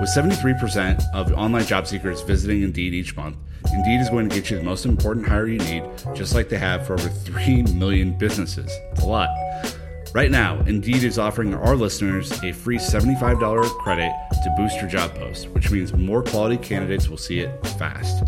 [0.00, 3.36] With 73% of online job seekers visiting Indeed each month,
[3.72, 5.82] Indeed is going to get you the most important hire you need,
[6.14, 8.70] just like they have for over 3 million businesses.
[8.92, 9.28] It's a lot.
[10.14, 15.14] Right now, Indeed is offering our listeners a free $75 credit to boost your job
[15.16, 18.22] post, which means more quality candidates will see it fast.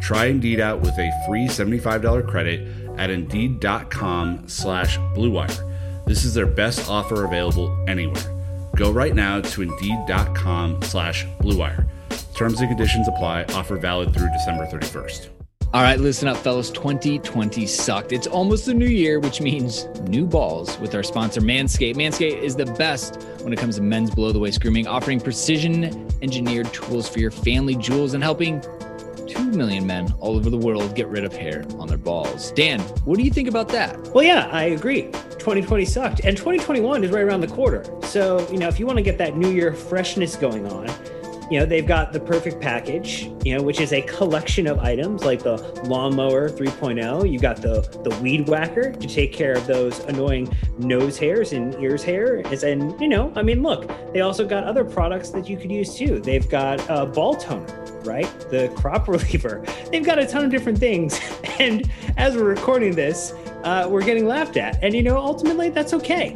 [0.00, 6.04] Try Indeed out with a free $75 credit at Indeed.com slash BlueWire.
[6.06, 8.35] This is their best offer available anywhere.
[8.76, 11.86] Go right now to Indeed.com slash BlueWire.
[12.34, 13.44] Terms and conditions apply.
[13.54, 15.30] Offer valid through December 31st.
[15.72, 16.70] All right, listen up, fellas.
[16.70, 18.12] 2020 sucked.
[18.12, 21.96] It's almost the new year, which means new balls with our sponsor, Manscaped.
[21.96, 26.08] Manscaped is the best when it comes to men's below the waist grooming, offering precision
[26.22, 28.62] engineered tools for your family jewels and helping
[29.26, 32.52] 2 million men all over the world get rid of hair on their balls.
[32.52, 33.98] Dan, what do you think about that?
[34.14, 35.10] Well, yeah, I agree.
[35.46, 37.84] 2020 sucked, and 2021 is right around the corner.
[38.02, 40.88] So, you know, if you want to get that new year freshness going on,
[41.48, 45.22] you know they've got the perfect package you know which is a collection of items
[45.24, 50.00] like the lawnmower 3.0 you got the the weed whacker to take care of those
[50.06, 52.42] annoying nose hairs and ears hair.
[52.64, 55.94] And you know i mean look they also got other products that you could use
[55.94, 56.18] too.
[56.18, 58.28] They've got a ball toner right?
[58.50, 59.64] The crop reliever.
[59.90, 61.20] They've got a ton of different things.
[61.58, 63.32] And as we're recording this
[63.66, 66.34] uh, we're getting laughed at and you know ultimately that's okay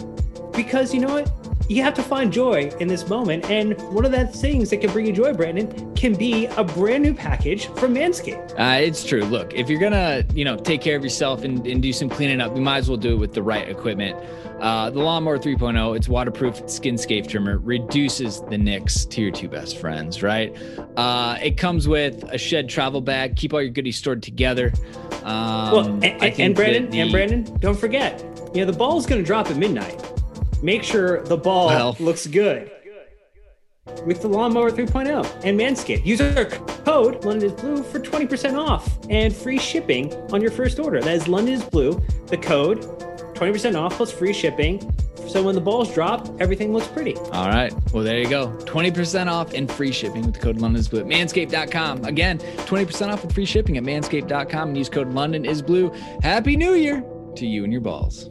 [0.53, 1.41] because you know what
[1.71, 3.49] you have to find joy in this moment.
[3.49, 7.05] And one of the things that can bring you joy, Brandon, can be a brand
[7.05, 8.59] new package from Manscaped.
[8.59, 9.23] Uh, it's true.
[9.23, 12.41] Look, if you're gonna, you know, take care of yourself and, and do some cleaning
[12.41, 14.19] up, you might as well do it with the right equipment.
[14.61, 19.49] Uh, the Lawnmower 3.0, it's waterproof, skin safe trimmer, reduces the nicks to your two
[19.49, 20.57] best friends, right?
[20.97, 24.73] Uh, it comes with a shed travel bag, keep all your goodies stored together.
[25.23, 28.21] Um, well, and, and Brandon, the, and Brandon, don't forget,
[28.55, 30.01] you know, the ball is going to drop at midnight
[30.63, 31.97] make sure the ball well.
[32.01, 32.71] looks good
[34.05, 36.05] with the Lawnmower 3.0 and Manscaped.
[36.05, 40.79] Use our code London is Blue for 20% off and free shipping on your first
[40.79, 41.01] order.
[41.01, 42.01] That is London is Blue.
[42.27, 42.85] The code
[43.41, 44.79] 20% off plus free shipping.
[45.27, 47.17] So when the balls drop, everything looks pretty.
[47.17, 47.73] All right.
[47.91, 48.49] Well, there you go.
[48.67, 52.05] 20% off and free shipping with the code London is Blue at manscaped.com.
[52.05, 55.91] Again, 20% off and free shipping at manscaped.com and use code London is Blue.
[56.23, 57.03] Happy New Year
[57.37, 58.29] to you and your balls.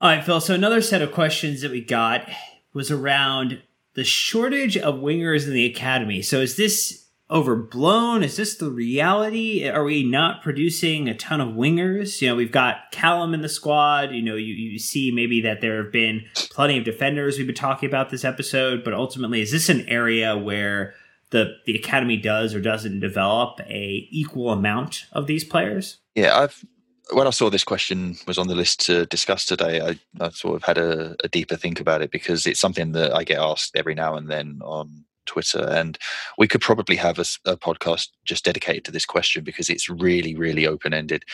[0.00, 0.40] All right, Phil.
[0.40, 2.28] So another set of questions that we got
[2.72, 3.62] was around
[3.94, 6.22] the shortage of wingers in the academy.
[6.22, 8.22] So is this overblown?
[8.22, 9.68] Is this the reality?
[9.68, 12.20] Are we not producing a ton of wingers?
[12.20, 14.12] You know, we've got Callum in the squad.
[14.12, 17.54] You know, you, you see maybe that there have been plenty of defenders we've been
[17.54, 20.94] talking about this episode, but ultimately, is this an area where
[21.30, 25.98] the the academy does or doesn't develop a equal amount of these players?
[26.14, 26.64] Yeah, I've
[27.12, 30.56] when I saw this question was on the list to discuss today, I, I sort
[30.56, 33.74] of had a, a, deeper think about it because it's something that I get asked
[33.74, 35.68] every now and then on Twitter.
[35.68, 35.98] And
[36.38, 40.34] we could probably have a, a podcast just dedicated to this question because it's really,
[40.34, 41.24] really open ended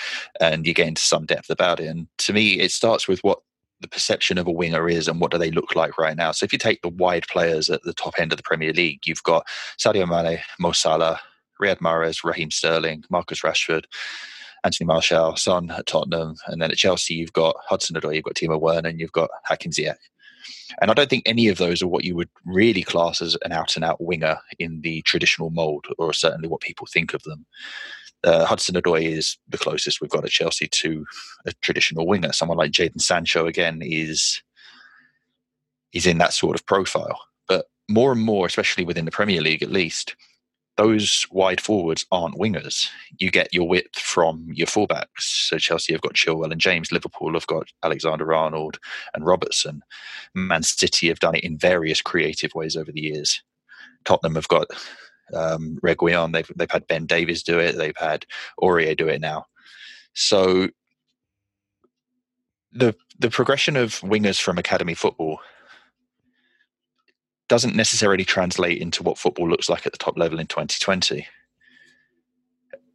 [0.41, 1.87] and you get into some depth about it.
[1.87, 3.41] And to me, it starts with what
[3.81, 6.33] the perception of a winger is and what do they look like right now.
[6.33, 9.01] So if you take the wide players at the top end of the Premier League,
[9.07, 9.47] you've got
[9.79, 11.21] Sadio Mane, Mo Salah,
[11.61, 13.85] Riyad Mahrez, Raheem Sterling, Marcus Rashford.
[14.65, 18.35] Anthony Martial, Son at Tottenham, and then at Chelsea you've got Hudson Odoi, you've got
[18.35, 19.97] Timo Werner, and you've got Hakim Ziyech.
[20.81, 23.53] And I don't think any of those are what you would really class as an
[23.53, 27.47] out and out winger in the traditional mold, or certainly what people think of them.
[28.23, 31.05] Uh, Hudson Odoi is the closest we've got at Chelsea to
[31.47, 32.33] a traditional winger.
[32.33, 34.43] Someone like Jaden Sancho again is
[35.93, 37.21] is in that sort of profile.
[37.47, 40.17] But more and more, especially within the Premier League at least,
[40.77, 42.89] those wide forwards aren't wingers.
[43.19, 45.07] You get your width from your fullbacks.
[45.21, 46.91] So Chelsea have got Chilwell and James.
[46.91, 48.79] Liverpool have got Alexander Arnold
[49.15, 49.83] and Robertson.
[50.35, 53.43] Man City have done it in various creative ways over the years.
[54.05, 54.67] Tottenham have got
[55.33, 56.33] um, Reguilon.
[56.33, 57.77] They've they've had Ben Davies do it.
[57.77, 58.27] They've had
[58.61, 59.47] Aurier do it now.
[60.15, 60.69] So
[62.73, 65.39] the the progression of wingers from academy football
[67.49, 71.27] doesn't necessarily translate into what football looks like at the top level in 2020.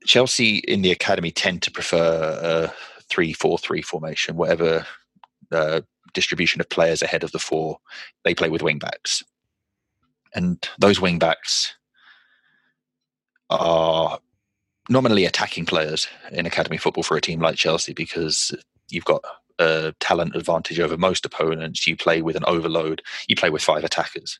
[0.05, 4.85] Chelsea in the academy tend to prefer a 3 4 3 formation, whatever
[5.51, 5.81] uh,
[6.13, 7.79] distribution of players ahead of the four,
[8.23, 9.23] they play with wing backs.
[10.33, 11.75] And those wing backs
[13.49, 14.19] are
[14.89, 18.55] nominally attacking players in academy football for a team like Chelsea because
[18.89, 19.23] you've got
[19.59, 21.85] a talent advantage over most opponents.
[21.87, 23.01] You play with an overload.
[23.27, 24.39] You play with five attackers.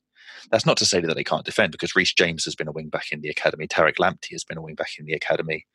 [0.52, 2.90] That's not to say that they can't defend because Reece James has been a wing
[2.90, 3.68] back in the academy.
[3.68, 5.66] Tariq Lamptey has been a wing back in the academy.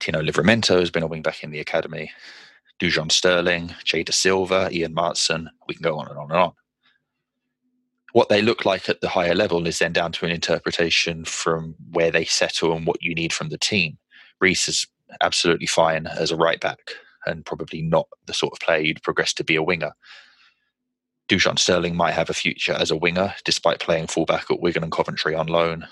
[0.00, 2.12] Tino Livramento has been a wing back in the academy.
[2.80, 5.48] Dujon Sterling, Jay Dasilva, Ian Maatsen.
[5.66, 6.52] We can go on and on and on.
[8.12, 11.74] What they look like at the higher level is then down to an interpretation from
[11.92, 13.98] where they settle and what you need from the team.
[14.40, 14.86] Reece is
[15.20, 16.78] absolutely fine as a right back
[17.26, 19.92] and probably not the sort of player you'd progress to be a winger.
[21.28, 24.92] Dujon Sterling might have a future as a winger, despite playing fullback at Wigan and
[24.92, 25.86] Coventry on loan.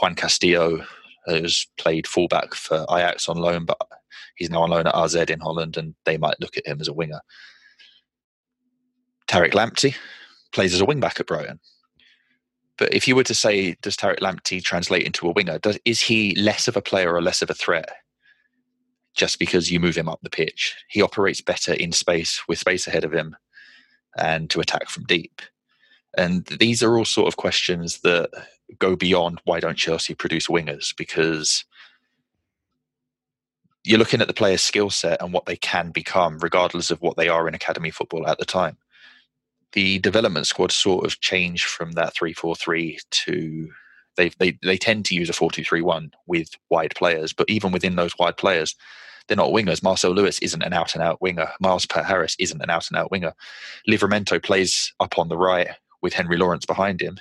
[0.00, 0.84] Juan Castillo
[1.26, 3.78] has played fullback for Ajax on loan, but
[4.36, 6.88] he's now on loan at AZ in Holland, and they might look at him as
[6.88, 7.20] a winger.
[9.28, 9.94] Tariq Lamptey
[10.52, 11.60] plays as a wingback at Brighton.
[12.78, 15.58] But if you were to say, does Tariq Lamptey translate into a winger?
[15.58, 17.88] Does, is he less of a player or less of a threat
[19.18, 20.76] just because you move him up the pitch?
[20.88, 23.36] He operates better in space with space ahead of him
[24.16, 25.42] and to attack from deep.
[26.16, 28.30] And these are all sort of questions that
[28.78, 31.64] go beyond why don't Chelsea produce wingers because
[33.84, 37.16] you're looking at the player's skill set and what they can become, regardless of what
[37.16, 38.76] they are in academy football at the time.
[39.72, 43.68] The development squad sort of changed from that three four three to
[44.16, 47.48] they they they tend to use a four two three one with wide players, but
[47.48, 48.74] even within those wide players,
[49.26, 49.82] they're not wingers.
[49.82, 51.48] Marcel Lewis isn't an out and out winger.
[51.60, 53.34] Miles Peart-Harris isn't an out and out winger.
[53.88, 55.68] Livramento plays up on the right
[56.02, 57.18] with Henry Lawrence behind him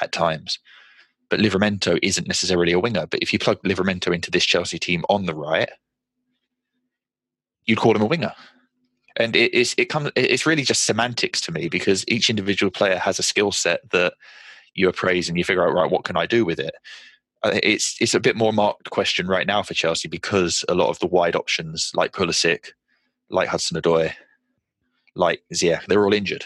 [0.00, 0.58] at times.
[1.28, 3.06] But Livramento isn't necessarily a winger.
[3.06, 5.68] But if you plug Livramento into this Chelsea team on the right,
[7.64, 8.32] you'd call him a winger.
[9.16, 12.98] And it, it's it comes it's really just semantics to me because each individual player
[12.98, 14.12] has a skill set that
[14.76, 16.74] you appraise and you figure out right what can I do with it.
[17.42, 20.88] Uh, it's it's a bit more marked question right now for Chelsea because a lot
[20.88, 22.70] of the wide options like Pulisic,
[23.30, 24.12] like Hudson Odoi,
[25.14, 26.44] like Ziyech, they're all injured.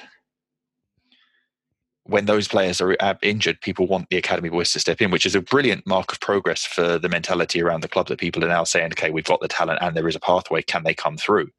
[2.04, 5.36] When those players are injured, people want the academy boys to step in, which is
[5.36, 8.64] a brilliant mark of progress for the mentality around the club that people are now
[8.64, 10.60] saying, okay, we've got the talent and there is a pathway.
[10.60, 11.50] Can they come through?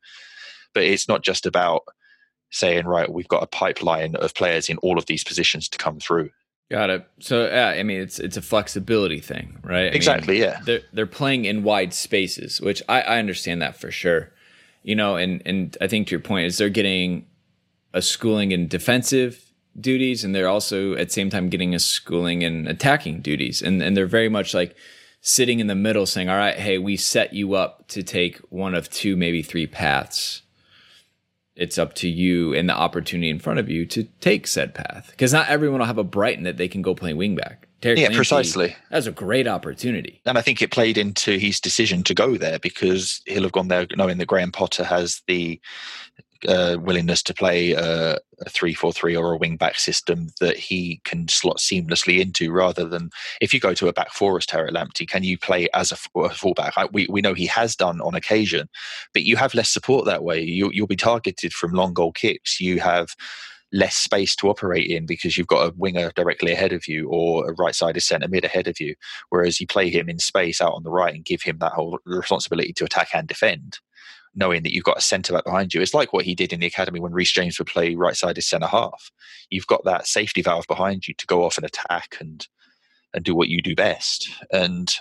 [0.74, 1.84] But it's not just about
[2.52, 6.00] saying, right, we've got a pipeline of players in all of these positions to come
[6.00, 6.30] through.
[6.72, 7.06] Got it.
[7.20, 9.92] So yeah, I mean it's it's a flexibility thing, right?
[9.92, 10.36] I exactly.
[10.36, 10.62] Mean, yeah.
[10.64, 14.32] They're they're playing in wide spaces, which I, I understand that for sure.
[14.82, 17.26] You know, and and I think to your point is they're getting
[17.94, 22.42] a schooling in defensive duties, and they're also at the same time getting a schooling
[22.42, 24.74] in attacking duties, and and they're very much like
[25.20, 28.76] sitting in the middle, saying, "All right, hey, we set you up to take one
[28.76, 30.42] of two, maybe three paths."
[31.56, 35.08] It's up to you and the opportunity in front of you to take said path.
[35.12, 37.58] Because not everyone will have a Brighton that they can go playing wingback.
[37.82, 38.76] Terry yeah, precisely.
[38.92, 40.22] That's a great opportunity.
[40.26, 43.70] And I think it played into his decision to go there because he'll have gone
[43.70, 45.60] there knowing that Graham Potter has the
[46.48, 50.58] uh, willingness to play a, a three four three or a wing back system that
[50.58, 53.10] he can slot seamlessly into, rather than
[53.42, 56.20] if you go to a back four as Tariq Lamptey, can you play as a,
[56.20, 56.74] a fullback?
[56.92, 58.70] We we know he has done on occasion,
[59.14, 60.42] but you have less support that way.
[60.42, 62.60] You, you'll be targeted from long goal kicks.
[62.60, 63.16] You have
[63.74, 67.50] less space to operate in because you've got a winger directly ahead of you or
[67.50, 68.96] a right sided centre mid ahead of you.
[69.30, 72.00] Whereas you play him in space out on the right and give him that whole
[72.06, 73.80] responsibility to attack and defend
[74.36, 75.82] knowing that you've got a centre back behind you.
[75.82, 78.42] It's like what he did in the academy when Reece James would play right sided
[78.42, 79.12] centre half.
[79.50, 82.48] You've got that safety valve behind you to go off and attack and
[83.14, 84.30] and do what you do best.
[84.52, 84.94] And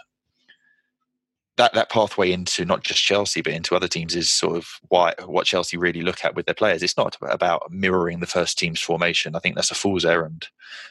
[1.56, 5.14] that that pathway into not just Chelsea but into other teams is sort of why
[5.26, 6.82] what Chelsea really look at with their players.
[6.82, 9.34] It's not about mirroring the first team's formation.
[9.34, 10.48] I think that's a fool's errand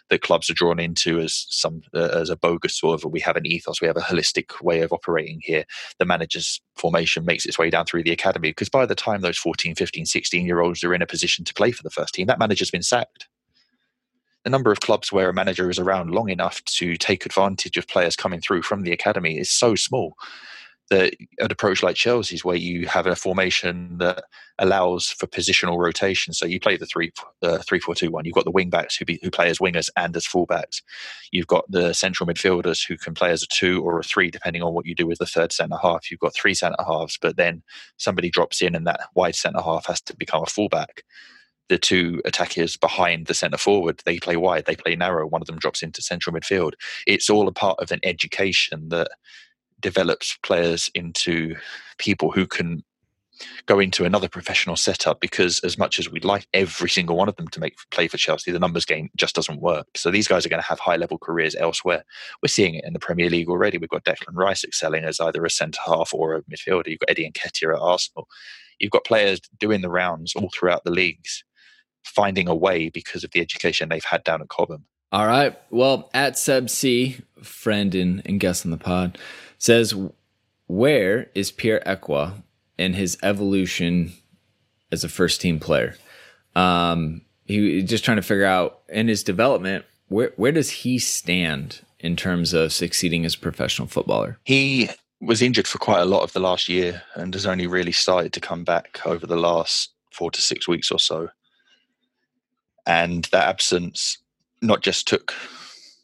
[0.09, 3.37] that clubs are drawn into as some uh, as a bogus sort of we have
[3.37, 5.63] an ethos, we have a holistic way of operating here.
[5.97, 9.37] The manager's formation makes its way down through the academy because by the time those
[9.37, 12.27] 14, 15, 16 year olds are in a position to play for the first team,
[12.27, 13.28] that manager's been sacked
[14.49, 17.87] the number of clubs where a manager is around long enough to take advantage of
[17.87, 20.15] players coming through from the academy is so small
[20.89, 24.23] that an approach like Chelsea's, where you have a formation that
[24.57, 26.33] allows for positional rotation.
[26.33, 27.11] So you play the three
[27.43, 28.25] uh, three four two one.
[28.25, 30.81] You've got the wing backs who be, who play as wingers and as fullbacks.
[31.31, 34.63] You've got the central midfielders who can play as a two or a three, depending
[34.63, 36.09] on what you do with the third centre half.
[36.09, 37.61] You've got three centre halves, but then
[37.97, 41.03] somebody drops in, and that wide centre half has to become a fullback.
[41.69, 45.27] The two attackers behind the centre forward, they play wide, they play narrow.
[45.27, 46.73] One of them drops into central midfield.
[47.07, 49.11] It's all a part of an education that
[49.79, 51.55] develops players into
[51.97, 52.83] people who can
[53.65, 57.35] go into another professional setup because as much as we'd like every single one of
[57.35, 59.87] them to make play for Chelsea, the numbers game just doesn't work.
[59.95, 62.03] So these guys are going to have high level careers elsewhere.
[62.41, 63.77] We're seeing it in the Premier League already.
[63.77, 66.87] We've got Declan Rice excelling as either a centre half or a midfielder.
[66.87, 68.27] You've got Eddie Nketiah at Arsenal.
[68.79, 71.43] You've got players doing the rounds all throughout the leagues,
[72.09, 74.85] finding a way because of the education they've had down at Cobham.
[75.11, 75.59] All right.
[75.69, 79.17] Well, at Seb C, friend and, and guest on the pod,
[79.57, 79.95] says,
[80.67, 82.43] Where is Pierre Ekwah
[82.77, 84.13] in his evolution
[84.91, 85.95] as a first team player?
[86.55, 91.81] Um, he just trying to figure out in his development, where, where does he stand
[91.99, 94.37] in terms of succeeding as a professional footballer?
[94.43, 94.89] He
[95.21, 98.31] was injured for quite a lot of the last year and has only really started
[98.33, 101.29] to come back over the last four to six weeks or so.
[102.89, 104.17] And that absence
[104.63, 105.35] not just took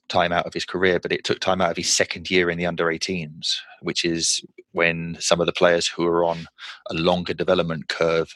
[0.07, 2.59] time out of his career, but it took time out of his second year in
[2.59, 4.39] the under 18s, which is
[4.71, 6.45] when some of the players who are on
[6.91, 8.31] a longer development curve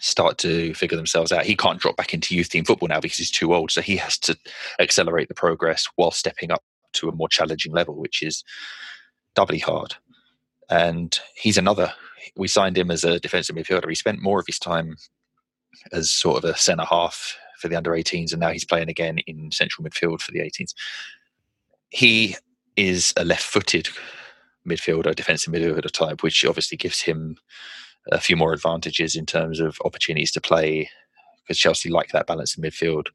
[0.00, 1.44] start to figure themselves out.
[1.44, 3.70] He can't drop back into youth team football now because he's too old.
[3.70, 4.36] So he has to
[4.80, 6.64] accelerate the progress while stepping up
[6.94, 8.42] to a more challenging level, which is
[9.36, 9.94] doubly hard.
[10.68, 11.92] And he's another.
[12.36, 13.88] We signed him as a defensive midfielder.
[13.88, 14.96] He spent more of his time
[15.92, 19.18] as sort of a centre half for the under 18s, and now he's playing again
[19.26, 20.74] in central midfield for the 18s.
[21.90, 22.36] He
[22.76, 23.88] is a left footed
[24.66, 27.36] midfielder, defensive midfielder type, which obviously gives him
[28.10, 30.88] a few more advantages in terms of opportunities to play
[31.42, 33.08] because Chelsea like that balance in midfield.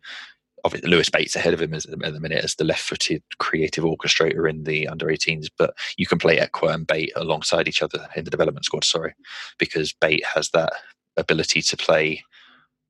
[0.64, 4.64] Obviously, Lewis Bate's ahead of him at the minute as the left-footed creative orchestrator in
[4.64, 8.32] the under 18s, but you can play Ekwah and Bate alongside each other in the
[8.32, 8.84] development squad.
[8.84, 9.14] Sorry,
[9.60, 10.74] because Bate has that
[11.18, 12.24] ability to play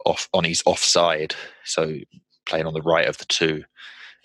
[0.05, 1.97] off on his offside, so
[2.45, 3.63] playing on the right of the two,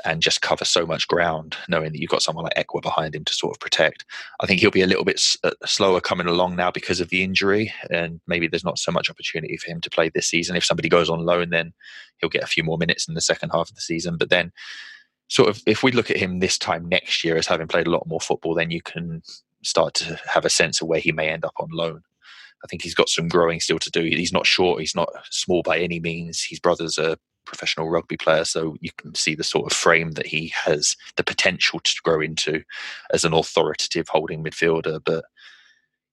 [0.04, 3.24] and just cover so much ground, knowing that you've got someone like Ekwah behind him
[3.24, 4.04] to sort of protect.
[4.40, 7.22] I think he'll be a little bit uh, slower coming along now because of the
[7.22, 10.56] injury, and maybe there's not so much opportunity for him to play this season.
[10.56, 11.72] If somebody goes on loan, then
[12.18, 14.16] he'll get a few more minutes in the second half of the season.
[14.16, 14.52] But then,
[15.28, 17.90] sort of, if we look at him this time next year as having played a
[17.90, 19.22] lot more football, then you can
[19.62, 22.02] start to have a sense of where he may end up on loan.
[22.64, 24.02] I think he's got some growing still to do.
[24.02, 24.80] He's not short.
[24.80, 26.42] He's not small by any means.
[26.42, 30.26] His brother's a professional rugby player, so you can see the sort of frame that
[30.26, 32.62] he has the potential to grow into
[33.12, 35.00] as an authoritative holding midfielder.
[35.04, 35.24] But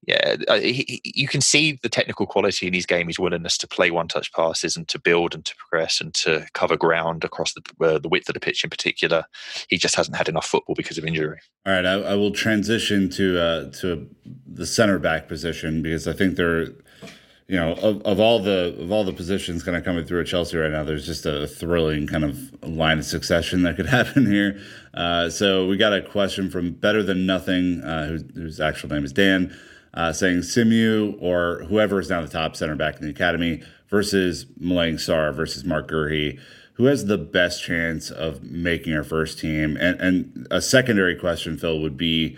[0.07, 3.91] yeah, he, you can see the technical quality in his game, his willingness to play
[3.91, 7.99] one-touch passes and to build and to progress and to cover ground across the uh,
[7.99, 9.25] the width of the pitch in particular.
[9.67, 11.39] He just hasn't had enough football because of injury.
[11.65, 14.07] All right, I, I will transition to uh, to
[14.45, 18.93] the center back position because I think there, you know, of, of all the of
[18.93, 22.07] all the positions kind of coming through at Chelsea right now, there's just a thrilling
[22.07, 24.57] kind of line of succession that could happen here.
[24.93, 29.11] Uh, so we got a question from Better Than Nothing, uh, whose actual name is
[29.11, 29.53] Dan
[29.93, 34.45] uh, saying Simeu or whoever is now the top center back in the academy versus
[34.59, 36.39] Malang Sarr versus Marc Guéhi.
[36.73, 39.77] Who has the best chance of making our first team?
[39.77, 42.37] And, and a secondary question, Phil, would be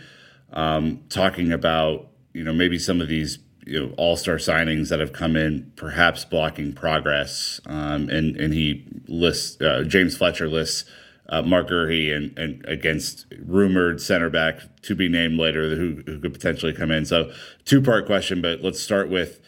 [0.53, 4.99] um, talking about you know maybe some of these you know all star signings that
[4.99, 7.59] have come in, perhaps blocking progress.
[7.65, 10.89] Um, and and he lists uh, James Fletcher lists
[11.29, 16.19] uh, Marc Guéhi and, and against rumored center back to be named later who, who
[16.19, 17.05] could potentially come in.
[17.05, 17.31] So
[17.65, 19.39] two part question, but let's start with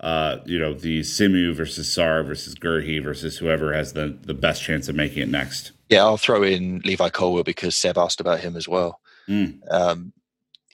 [0.00, 4.62] uh, you know the Simeu versus Sarr versus Guéhi versus whoever has the the best
[4.62, 5.72] chance of making it next.
[5.88, 9.00] Yeah, I'll throw in Levi Colwill because Seb asked about him as well.
[9.28, 9.58] Mm.
[9.70, 10.12] Um,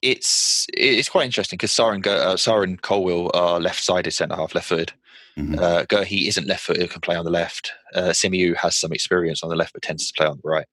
[0.03, 4.37] it's it's quite interesting because Sarr and uh, Sarr and Colwill are left sided centre
[4.37, 4.93] half, left footed.
[5.39, 5.59] Mm-hmm.
[5.59, 7.73] Uh, Guéhi isn't left footed, can play on the left.
[7.95, 10.67] Uh, Simeu has some experience on the left, but tends to play on the right.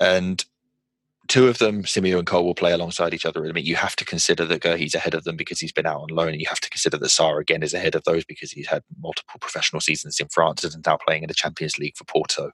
[0.00, 0.44] And
[1.28, 3.46] two of them, Simeu and Colwill play alongside each other.
[3.46, 6.00] I mean, you have to consider that Guéhi's ahead of them because he's been out
[6.00, 8.50] on loan, and you have to consider that Sarr again is ahead of those because
[8.50, 11.96] he's had multiple professional seasons in France and is now playing in the Champions League
[11.96, 12.50] for Porto.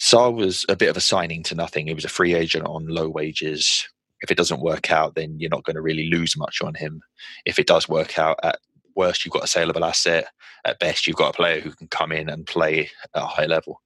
[0.00, 1.86] Sarr was a bit of a signing to nothing.
[1.86, 3.88] He was a free agent on low wages.
[4.20, 7.02] If it doesn't work out, then you're not going to really lose much on him.
[7.44, 8.58] If it does work out at
[8.94, 10.26] worst, you've got a saleable asset.
[10.64, 13.46] At best, you've got a player who can come in and play at a high
[13.46, 13.80] level.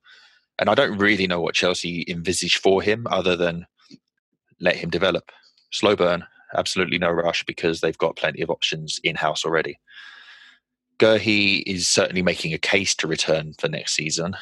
[0.58, 3.66] And I don't really know what Chelsea envisage for him other than
[4.60, 5.30] let him develop.
[5.70, 9.78] Slow burn, absolutely no rush because they've got plenty of options in house already.
[10.98, 14.36] Guéhi is certainly making a case to return for next season.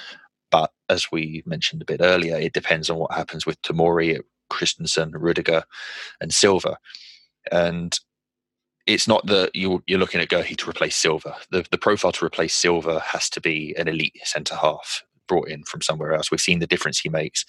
[0.51, 5.11] But as we mentioned a bit earlier, it depends on what happens with Tomori, Christensen,
[5.11, 5.65] Rudiger,
[6.21, 6.77] and Silva.
[7.51, 7.99] And
[8.87, 11.37] it's not that you're, you're looking at Guéhi to replace Silva.
[11.51, 15.03] The, the profile to replace Silva has to be an elite centre half.
[15.27, 16.31] brought in from somewhere else.
[16.31, 17.45] We've seen the difference he makes,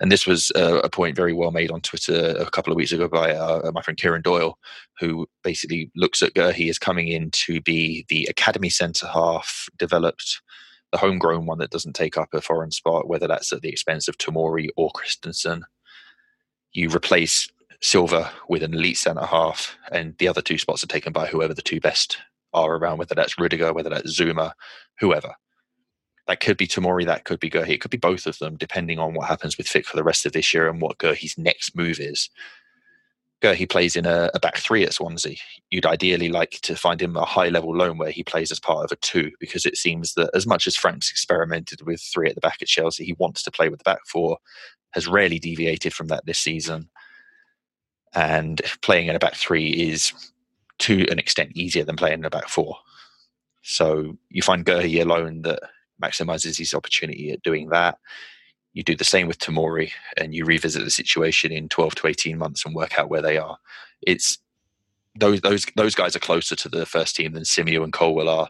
[0.00, 2.92] and this was uh, a point very well made on Twitter a couple of weeks
[2.92, 4.58] ago by uh, my friend Kieran Doyle,
[4.98, 10.40] who basically looks at Guéhi as coming in to be the academy centre half, developed
[10.90, 14.08] the homegrown one that doesn't take up a foreign spot, whether that's at the expense
[14.08, 15.64] of Tomori or Christensen.
[16.72, 17.48] You replace
[17.82, 21.52] Silva with an elite centre half, and the other two spots are taken by whoever
[21.52, 22.16] the two best
[22.54, 24.52] are around, whether that's Rudiger, whether that's Zouma,
[25.00, 25.34] whoever.
[26.28, 27.70] That could be Tomori, that could be Guéhi.
[27.70, 30.24] It could be both of them, depending on what happens with Fit for the rest
[30.24, 32.30] of this year and what Guéhi's next move is.
[33.42, 35.34] Guéhi plays in a, a, back three at Swansea.
[35.70, 38.84] You'd ideally like to find him a high level loan where he plays as part
[38.84, 42.36] of a two, because it seems that as much as Frank's experimented with three at
[42.36, 44.38] the back at Chelsea, he wants to play with the back four,
[44.92, 46.88] has rarely deviated from that this season.
[48.14, 50.12] And playing in a back three is
[50.80, 52.76] to an extent easier than playing in a back four.
[53.62, 55.60] So you find Guéhi alone that
[56.02, 57.98] maximizes his opportunity at doing that.
[58.72, 62.38] You do the same with Tomori and you revisit the situation in 12 to 18
[62.38, 63.58] months and work out where they are.
[64.02, 64.38] It's
[65.14, 68.48] those those those guys are closer to the first team than Simeu and Colwill are.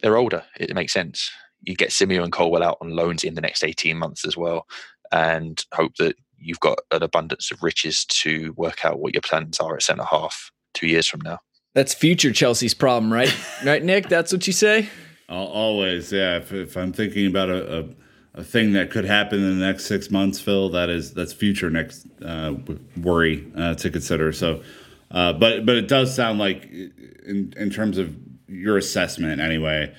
[0.00, 0.44] They're older.
[0.58, 1.30] It makes sense.
[1.62, 4.66] You get Simeu and Colwill out on loans in the next 18 months as well
[5.10, 9.58] and hope that you've got an abundance of riches to work out what your plans
[9.60, 11.38] are at centre half two years from now.
[11.74, 13.34] That's future Chelsea's problem, right?
[13.64, 14.08] right, Nick?
[14.08, 14.88] That's what you say?
[15.28, 16.36] Always, yeah.
[16.36, 19.86] If, if I'm thinking about a, a, a, thing that could happen in the next
[19.86, 22.54] six months, Phil, that is that's future next uh,
[23.00, 24.32] worry uh, to consider.
[24.32, 24.62] So,
[25.10, 28.14] uh, but but it does sound like, in in terms of
[28.46, 29.92] your assessment, anyway,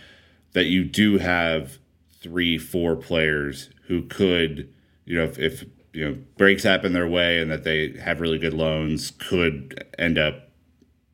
[0.54, 1.80] that you do have
[2.22, 4.74] three, four players who could,
[5.06, 5.66] you know, if, if
[5.96, 10.18] you know breaks happen their way and that they have really good loans, could end
[10.18, 10.50] up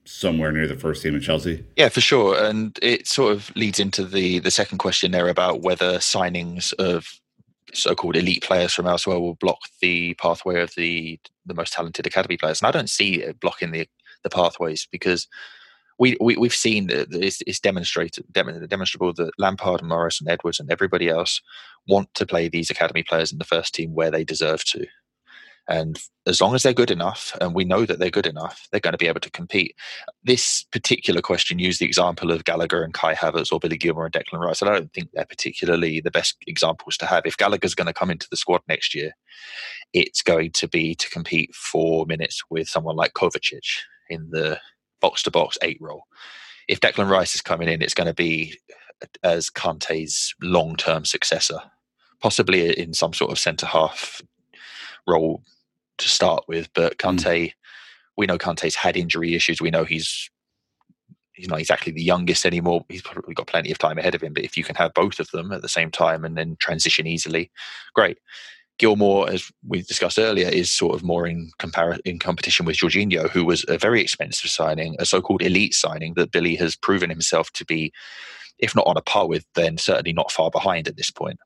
[0.06, 1.64] somewhere near the first team at Chelsea.
[1.78, 5.62] Yeah, for sure, and it sort of leads into the the second question there about
[5.62, 7.08] whether signings of
[7.74, 12.38] so-called elite players from elsewhere will block the pathway of the the most talented academy
[12.38, 12.62] players.
[12.62, 13.88] And I don't see it blocking the
[14.24, 15.28] the pathways because
[16.00, 20.60] we, we we've seen that it's, it's demonstrated demonstrable that Lampard and Morris and Edwards
[20.60, 21.42] and everybody else
[21.88, 24.86] want to play these academy players in the first team where they deserve to.
[25.68, 28.82] And as long as they're good enough, and we know that they're good enough, they're
[28.82, 29.76] going to be able to compete.
[30.24, 34.14] This particular question used the example of Gallagher and Kai Havertz or Billy Gilmour and
[34.14, 34.62] Declan Rice.
[34.62, 37.26] And I don't think they're particularly the best examples to have.
[37.26, 39.12] If Gallagher's going to come into the squad next year,
[39.94, 44.60] it's going to be to compete for minutes with someone like Kovacic in the
[45.02, 46.04] box to box eight role.
[46.68, 48.58] If Declan Rice is coming in, it's going to be
[49.24, 51.60] as Kante's long term successor,
[52.22, 54.22] possibly in some sort of centre half
[55.08, 55.44] role
[55.98, 56.70] to start with.
[56.74, 57.10] But hmm.
[57.10, 57.54] Kante, mm.
[58.18, 59.62] we know Kante's had injury issues.
[59.62, 60.30] We know he's
[61.34, 62.86] he's not exactly the youngest anymore.
[62.90, 64.34] He's probably got plenty of time ahead of him.
[64.34, 67.08] But if you can have both of them at the same time and then transition
[67.08, 67.52] easily,
[67.96, 68.18] great.
[68.82, 73.30] Gilmour, as we discussed earlier, is sort of more in compar- in competition with Jorginho,
[73.30, 77.52] who was a very expensive signing, a so-called elite signing that Billy has proven himself
[77.52, 77.94] to be,
[78.58, 81.38] if not on a par with, then certainly not far behind at this point.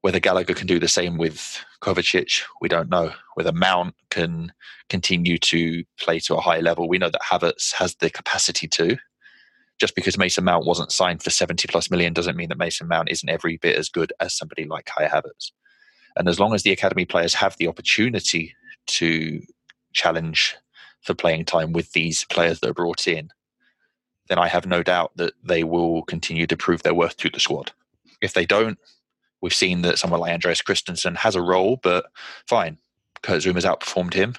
[0.00, 3.12] Whether Gallagher can do the same with Kovacic, we don't know.
[3.34, 4.52] Whether Mount can
[4.88, 8.96] continue to play to a high level, we know that Havertz has the capacity to.
[9.78, 13.10] Just because Mason Mount wasn't signed for 70 plus million doesn't mean that Mason Mount
[13.10, 15.52] isn't every bit as good as somebody like Kai Havertz.
[16.16, 18.54] And as long as the academy players have the opportunity
[18.86, 19.42] to
[19.92, 20.56] challenge
[21.00, 23.30] for playing time with these players that are brought in,
[24.28, 27.40] then I have no doubt that they will continue to prove their worth to the
[27.40, 27.72] squad.
[28.20, 28.78] If they don't,
[29.42, 32.06] We've seen that someone like Andreas Christensen has a role, but
[32.46, 32.78] fine.
[33.22, 34.36] Kurt Zouma's outperformed him.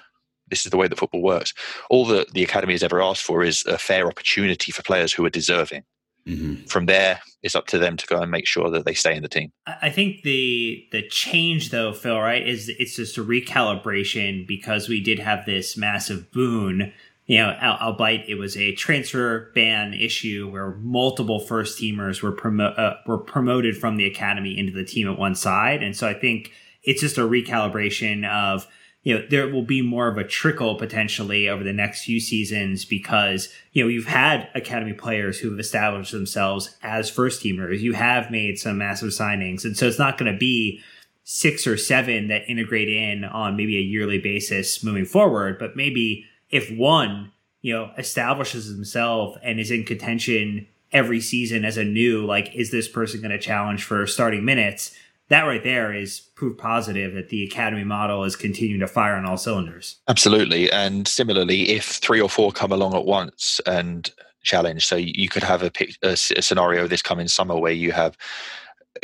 [0.48, 1.52] This is the way that football works.
[1.90, 5.24] All that the academy has ever asked for is a fair opportunity for players who
[5.24, 5.84] are deserving.
[6.26, 6.64] Mm-hmm.
[6.64, 9.22] From there, it's up to them to go and make sure that they stay in
[9.22, 9.52] the team.
[9.66, 15.00] I think the the change, though, Phil, right, is it's just a recalibration because we
[15.00, 16.92] did have this massive boon
[17.26, 22.78] you know, albeit it was a transfer ban issue where multiple first teamers were promo-
[22.78, 26.14] uh, were promoted from the academy into the team at one side, and so I
[26.14, 26.52] think
[26.82, 28.66] it's just a recalibration of
[29.04, 32.84] you know there will be more of a trickle potentially over the next few seasons
[32.84, 37.92] because you know you've had academy players who have established themselves as first teamers, you
[37.92, 40.82] have made some massive signings, and so it's not going to be
[41.24, 46.26] six or seven that integrate in on maybe a yearly basis moving forward, but maybe
[46.50, 47.32] if one,
[47.62, 52.70] you know, establishes himself and is in contention every season as a new, like, is
[52.70, 54.96] this person going to challenge for starting minutes?
[55.28, 59.24] That right there is proof positive that the academy model is continuing to fire on
[59.24, 59.96] all cylinders.
[60.06, 60.70] Absolutely.
[60.70, 64.10] And similarly, if three or four come along at once and
[64.42, 65.70] challenge, so you could have a,
[66.02, 68.18] a, scenario this coming summer where you have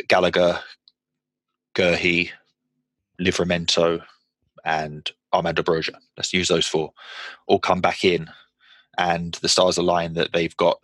[0.07, 0.59] Gallagher,
[1.73, 2.29] Guéhi,
[3.19, 4.03] Livramento,
[4.63, 5.95] and Armando Broja.
[6.17, 6.93] Let's use those four.
[7.47, 8.29] All come back in,
[8.99, 10.79] and the stars align that they've got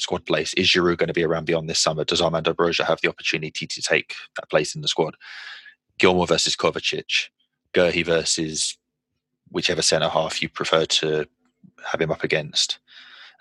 [0.00, 0.54] squad place.
[0.54, 2.04] Is Giroud going to be around beyond this summer?
[2.04, 5.16] Does Armando Broja have the opportunity to take that place in the squad?
[5.98, 7.28] Gilmour versus Kovacic,
[7.74, 8.76] Guéhi versus
[9.50, 11.26] whichever centre half you prefer to
[11.84, 12.78] have him up against,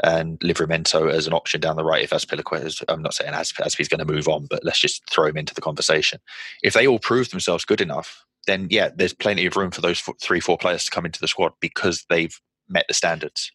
[0.04, 2.84] and Livramento as an option down the right if Azpilicueta.
[2.88, 5.62] I'm not saying Azpilicueta's going to move on, but let's just throw him into the
[5.62, 6.20] conversation.
[6.64, 10.02] If they all prove themselves good enough, then yeah, there's plenty of room for those
[10.22, 13.52] three, four players to come into the squad because they've met the standards.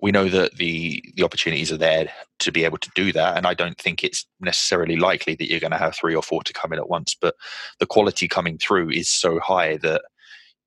[0.00, 3.46] We know that the the opportunities are there to be able to do that, and
[3.46, 6.52] I don't think it's necessarily likely that you're going to have three or four to
[6.52, 7.14] come in at once.
[7.14, 7.34] But
[7.78, 10.02] the quality coming through is so high that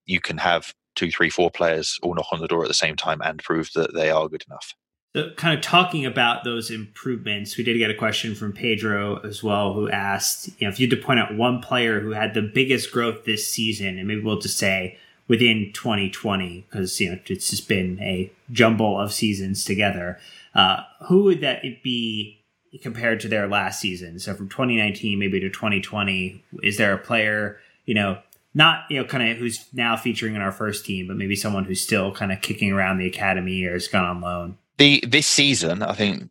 [0.05, 2.95] you can have two, three, four players all knock on the door at the same
[2.95, 4.73] time and prove that they are good enough.
[5.15, 9.43] So kind of talking about those improvements, we did get a question from Pedro as
[9.43, 12.35] well, who asked, you know, if you had to point out one player who had
[12.35, 14.97] the biggest growth this season, and maybe we'll just say
[15.29, 20.19] within 2020, because you know it's just been a jumble of seasons together.
[20.53, 22.41] Uh, who would that be
[22.81, 24.19] compared to their last season?
[24.19, 28.17] So from 2019 maybe to 2020, is there a player you know
[28.53, 31.63] not you know kind of who's now featuring in our first team, but maybe someone
[31.63, 34.57] who's still kind of kicking around the academy or has gone on loan?
[34.77, 36.29] The this season, I think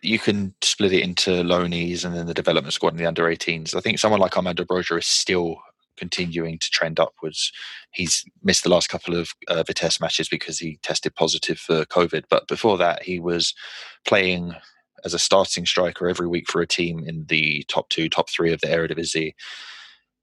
[0.00, 3.74] you can split it into loanies and then the development squad and the under 18s.
[3.74, 5.56] I think someone like Armando Broja is still
[5.96, 7.52] continuing to trend upwards.
[7.92, 12.24] He's missed the last couple of uh, Vitesse matches because he tested positive for COVID,
[12.28, 13.54] but before that, he was
[14.04, 14.54] playing
[15.04, 18.52] as a starting striker every week for a team in the top two, top three
[18.52, 19.34] of the Eredivisie.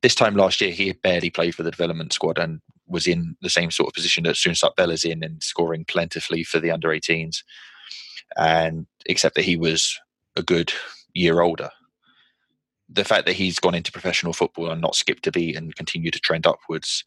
[0.02, 3.36] This time last year, he had barely played for the development squad and was in
[3.42, 6.72] the same sort of position that Soonsup Bell is in and scoring plentifully for the
[6.72, 7.44] under 18s.
[8.38, 10.00] And except that he was
[10.36, 10.72] a good
[11.14, 11.70] year older.
[12.92, 16.14] The fact that he's gone into professional football and not skipped a beat and continued
[16.14, 17.04] to trend upwards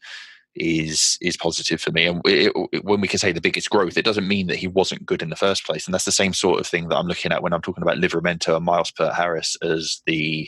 [0.55, 2.05] is is positive for me.
[2.05, 4.67] And it, it, when we can say the biggest growth, it doesn't mean that he
[4.67, 5.87] wasn't good in the first place.
[5.87, 7.97] And that's the same sort of thing that I'm looking at when I'm talking about
[7.97, 10.47] Livramento and Miles Peart-Harris as the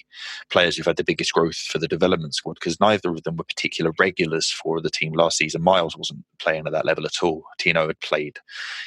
[0.51, 3.45] players who've had the biggest growth for the development squad, because neither of them were
[3.45, 5.63] particular regulars for the team last season.
[5.63, 7.43] Miles wasn't playing at that level at all.
[7.57, 8.37] Tino had played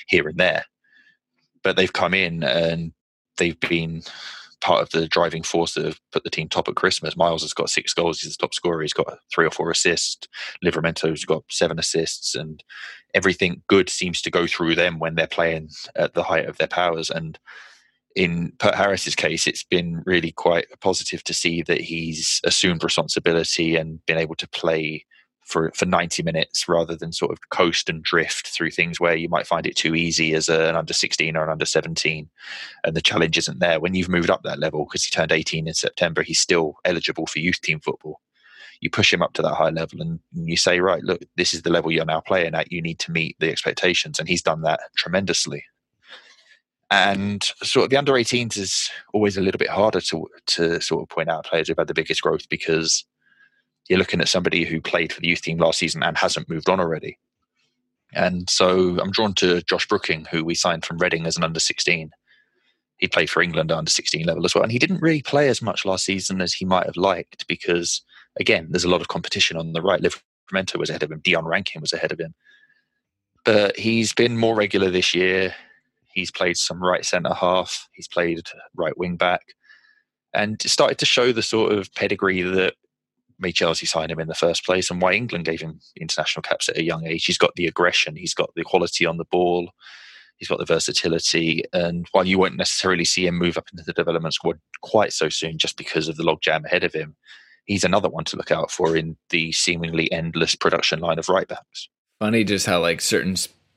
[0.06, 0.66] here and there,
[1.64, 2.92] but they've come in and
[3.38, 4.02] they've been
[4.60, 7.16] part of the driving force that have put the team top at Christmas.
[7.16, 8.20] Miles has got six goals.
[8.20, 8.82] He's the top scorer.
[8.82, 10.26] He's got three or four assists.
[10.64, 12.62] Livramento's got seven assists, and
[13.14, 16.68] everything good seems to go through them when they're playing at the height of their
[16.68, 17.10] powers.
[17.10, 17.38] And
[18.16, 24.04] in Peart-Harris's case, it's been really quite positive to see that he's assumed responsibility and
[24.06, 25.04] been able to play
[25.48, 29.28] for for 90 minutes rather than sort of coast and drift through things where you
[29.28, 32.28] might find it too easy as a, an under 16 or an under 17
[32.84, 33.80] and the challenge isn't there.
[33.80, 37.26] When you've moved up that level because he turned 18 in September he's still eligible
[37.26, 38.20] for youth team football.
[38.80, 41.62] You push him up to that high level and you say right look this is
[41.62, 42.70] the level you're now playing at.
[42.70, 44.18] You need to meet the expectations.
[44.18, 45.64] And he's done that tremendously.
[46.90, 51.02] And sort of the under 18s is always a little bit harder to to sort
[51.02, 53.04] of point out players who've had the biggest growth because
[53.88, 56.68] you're looking at somebody who played for the youth team last season and hasn't moved
[56.68, 57.18] on already.
[58.12, 61.60] And so I'm drawn to Josh Brooking, who we signed from Reading as an under
[61.60, 62.10] 16.
[62.98, 64.64] He played for England under 16 level as well.
[64.64, 68.02] And he didn't really play as much last season as he might have liked because,
[68.40, 70.02] again, there's a lot of competition on the right.
[70.02, 72.34] Livramento was ahead of him, Dion Rankine was ahead of him.
[73.44, 75.54] But he's been more regular this year.
[76.12, 79.42] He's played some right centre half, he's played right wing back,
[80.34, 82.74] and started to show the sort of pedigree that
[83.38, 86.68] made Chelsea sign him in the first place and why England gave him international caps
[86.68, 87.24] at a young age.
[87.24, 89.70] He's got the aggression, he's got the quality on the ball,
[90.36, 91.64] he's got the versatility.
[91.72, 95.28] And while you won't necessarily see him move up into the development squad quite so
[95.28, 97.16] soon just because of the logjam ahead of him,
[97.64, 101.48] he's another one to look out for in the seemingly endless production line of right
[101.48, 101.88] backs.
[102.18, 103.36] Funny just how like certain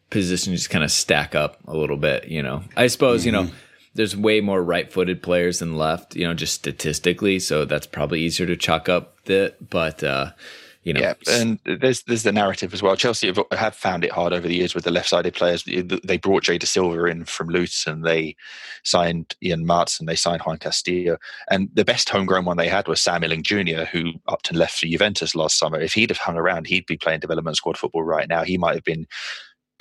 [0.09, 2.63] positions just kind of stack up a little bit, you know.
[2.75, 3.25] I suppose, mm-hmm.
[3.27, 3.51] you know,
[3.93, 7.39] there's way more right-footed players than left, you know, just statistically.
[7.39, 9.69] So that's probably easier to chalk up that.
[9.69, 10.31] But uh,
[10.83, 12.95] you know, yeah, and there's there's the narrative as well.
[12.95, 15.63] Chelsea have, have found it hard over the years with the left-sided players.
[15.63, 18.01] They brought Jay Dasilva in from Luton.
[18.01, 18.35] They
[18.83, 21.17] signed Ian Maatsen and They signed Juan Castillo,
[21.51, 24.87] and the best homegrown one they had was Samuel Iling-Junior, who up to left for
[24.87, 25.79] Juventus last summer.
[25.79, 28.43] If he'd have hung around, he'd be playing development squad football right now.
[28.43, 29.05] He might have been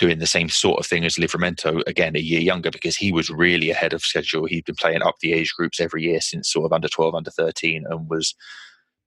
[0.01, 3.29] doing the same sort of thing as Livramento, again, a year younger, because he was
[3.29, 4.47] really ahead of schedule.
[4.47, 7.29] He'd been playing up the age groups every year since sort of under 12, under
[7.29, 8.33] 13, and was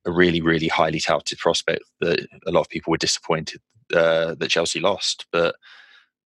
[0.07, 3.61] a really, really highly touted prospect that a lot of people were disappointed
[3.93, 5.27] uh, that Chelsea lost.
[5.33, 5.57] But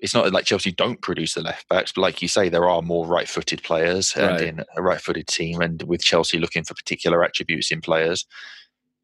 [0.00, 2.82] it's not like Chelsea don't produce the left backs, but like you say, there are
[2.82, 5.62] more right footed players and in a right footed team.
[5.62, 8.26] And with Chelsea looking for particular attributes in players,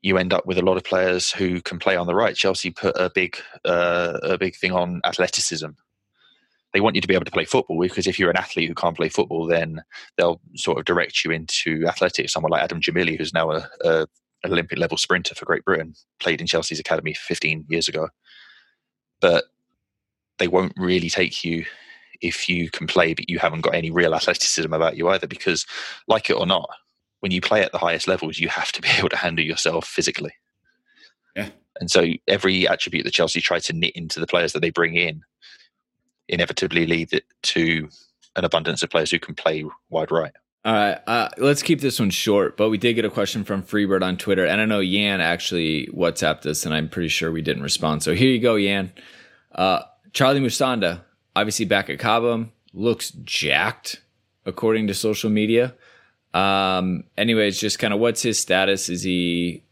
[0.04, 2.36] you end up with a lot of players who can play on the right.
[2.36, 5.70] Chelsea put a big uh, a big thing on athleticism.
[6.74, 8.74] They want you to be able to play football because if you're an athlete who
[8.74, 9.82] can't play football, then
[10.18, 12.34] they'll sort of direct you into athletics.
[12.34, 14.06] Someone like Adam Gemili, who's now a, a
[14.44, 18.08] Olympic level sprinter for Great Britain, played in Chelsea's academy 15 years ago.
[19.22, 19.44] But
[20.38, 21.64] they won't really take you
[22.20, 25.26] if you can play, but you haven't got any real athleticism about you either.
[25.26, 25.64] Because,
[26.08, 26.68] like it or not,
[27.24, 29.86] when you play at the highest levels, you have to be able to handle yourself
[29.86, 30.32] physically.
[31.34, 31.48] Yeah.
[31.80, 34.94] And so every attribute that Chelsea try to knit into the players that they bring
[34.94, 35.22] in
[36.28, 37.88] inevitably lead to
[38.36, 40.34] an abundance of players who can play wide right.
[40.66, 42.58] All right, uh, let's keep this one short.
[42.58, 45.88] But we did get a question from Freebird on Twitter, and I know Yan actually
[45.94, 48.02] WhatsApped us, and I'm pretty sure we didn't respond.
[48.02, 48.92] So here you go, Yan.
[49.54, 49.80] Uh,
[50.12, 51.02] Charly Musonda,
[51.34, 54.02] obviously back at Cobham, looks jacked
[54.44, 55.74] according to social media.
[56.34, 58.88] Um, anyways, just kind of what's his status?
[58.88, 59.62] Is he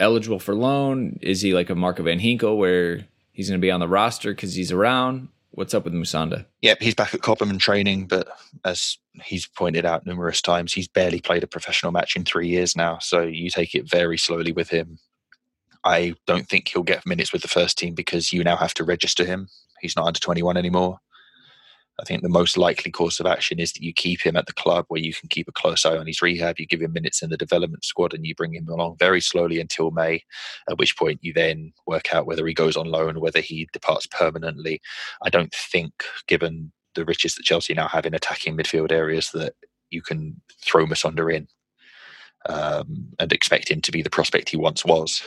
[0.00, 1.18] eligible for loan?
[1.22, 4.32] Is he like a Marco Van Ginkel where he's going to be on the roster
[4.32, 5.28] because he's around?
[5.50, 6.44] What's up with Musonda?
[6.62, 8.28] Yep, he's back at Cobham and training, but
[8.64, 12.76] as he's pointed out numerous times, he's barely played a professional match in three years
[12.76, 12.98] now.
[12.98, 14.98] So you take it very slowly with him.
[15.84, 18.84] I don't think he'll get minutes with the first team because you now have to
[18.84, 19.48] register him.
[19.80, 20.98] He's not under 21 anymore.
[21.98, 24.52] I think the most likely course of action is that you keep him at the
[24.52, 26.58] club where you can keep a close eye on his rehab.
[26.58, 29.60] You give him minutes in the development squad and you bring him along very slowly
[29.60, 30.22] until May,
[30.68, 34.06] at which point you then work out whether he goes on loan, whether he departs
[34.06, 34.80] permanently.
[35.22, 35.92] I don't think,
[36.26, 39.54] given the riches that Chelsea now have in attacking midfield areas, that
[39.90, 41.48] you can throw Musonda in
[42.48, 45.22] um, and expect him to be the prospect he once was.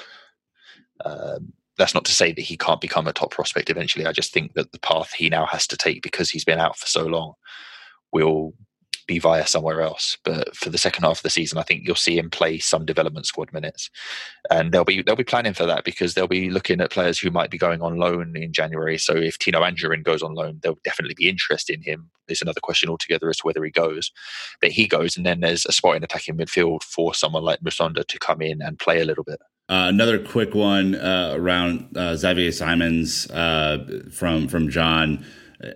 [1.03, 4.05] Um, that's not to say that he can't become a top prospect eventually.
[4.05, 6.77] I just think that the path he now has to take because he's been out
[6.77, 7.33] for so long
[8.11, 8.53] will
[9.09, 10.17] be via somewhere else.
[10.23, 12.85] But for the second half of the season, I think you'll see him play some
[12.85, 13.89] development squad minutes,
[14.51, 17.31] and they'll be they'll be planning for that because they'll be looking at players who
[17.31, 18.99] might be going on loan in January.
[18.99, 22.11] So if Tino Anjorin goes on loan, there'll definitely be interest in him.
[22.27, 24.11] It's another question altogether as to whether he goes,
[24.61, 28.05] but he goes, and then there's a spot in attacking midfield for someone like Musonda
[28.05, 29.39] to come in and play a little bit.
[29.69, 35.23] Uh, another quick one uh, around uh, Xavier Simons uh, from from John.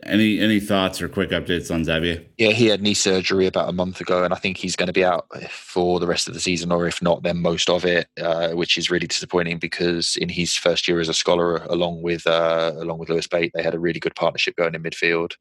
[0.04, 2.24] Any any thoughts or quick updates on Xavier?
[2.40, 4.94] Yeah, he had knee surgery about a month ago, and I think he's going to
[4.94, 8.08] be out for the rest of the season, or if not, then most of it,
[8.20, 12.26] uh, which is really disappointing because in his first year as a scholar, along with
[12.26, 15.34] uh, along with Lewis Bate, they had a really good partnership going in midfield.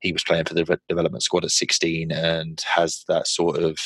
[0.00, 3.78] He was playing for the development squad at 16 and has that sort of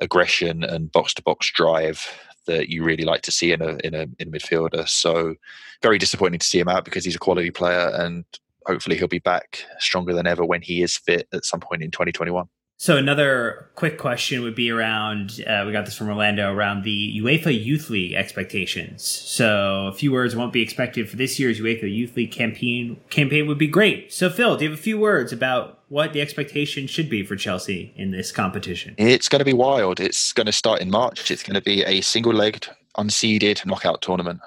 [0.00, 2.08] aggression and box to box drive
[2.46, 4.88] that you really like to see in a in a in a midfielder.
[4.88, 5.34] So
[5.82, 8.24] very disappointing to see him out because he's a quality player and
[8.66, 11.90] hopefully he'll be back stronger than ever when he is fit at some point in
[11.90, 12.46] 2021.
[12.84, 15.42] So another quick question would be around.
[15.46, 19.02] Uh, we got this from Orlando around the UEFA Youth League expectations.
[19.02, 23.00] So a few words won't be expected for this year's UEFA Youth League campaign.
[23.08, 24.12] Campaign would be great.
[24.12, 27.36] So Phil, do you have a few words about what the expectation should be for
[27.36, 28.94] Chelsea in this competition?
[28.98, 29.98] It's going to be wild.
[29.98, 31.30] It's going to start in March.
[31.30, 32.68] It's going to be a single-legged,
[32.98, 34.40] unseeded knockout tournament.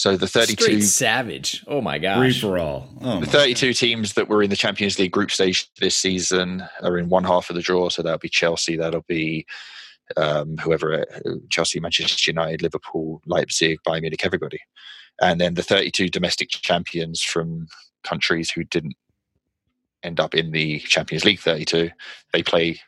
[0.00, 1.62] So the 32 Straight savage.
[1.66, 2.40] Oh my Free gosh.
[2.40, 2.88] for all.
[3.02, 6.64] Oh, The my 32 teams that were in the Champions League group stage this season
[6.80, 7.90] are in one half of the draw.
[7.90, 9.44] So that'll be Chelsea, that'll be
[10.16, 14.60] um, whoever, uh, Chelsea, Manchester United, Liverpool, Leipzig, Bayern Munich, everybody.
[15.20, 17.66] And then the 32 domestic champions from
[18.02, 18.96] countries who didn't
[20.02, 21.90] end up in the Champions League 32,
[22.32, 22.80] they play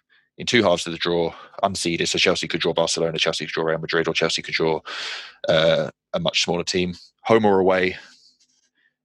[0.43, 1.33] in two halves of the draw,
[1.63, 2.09] unseeded.
[2.09, 4.81] So Chelsea could draw Barcelona, Chelsea could draw Real Madrid, or Chelsea could draw
[5.49, 7.97] uh, a much smaller team, home or away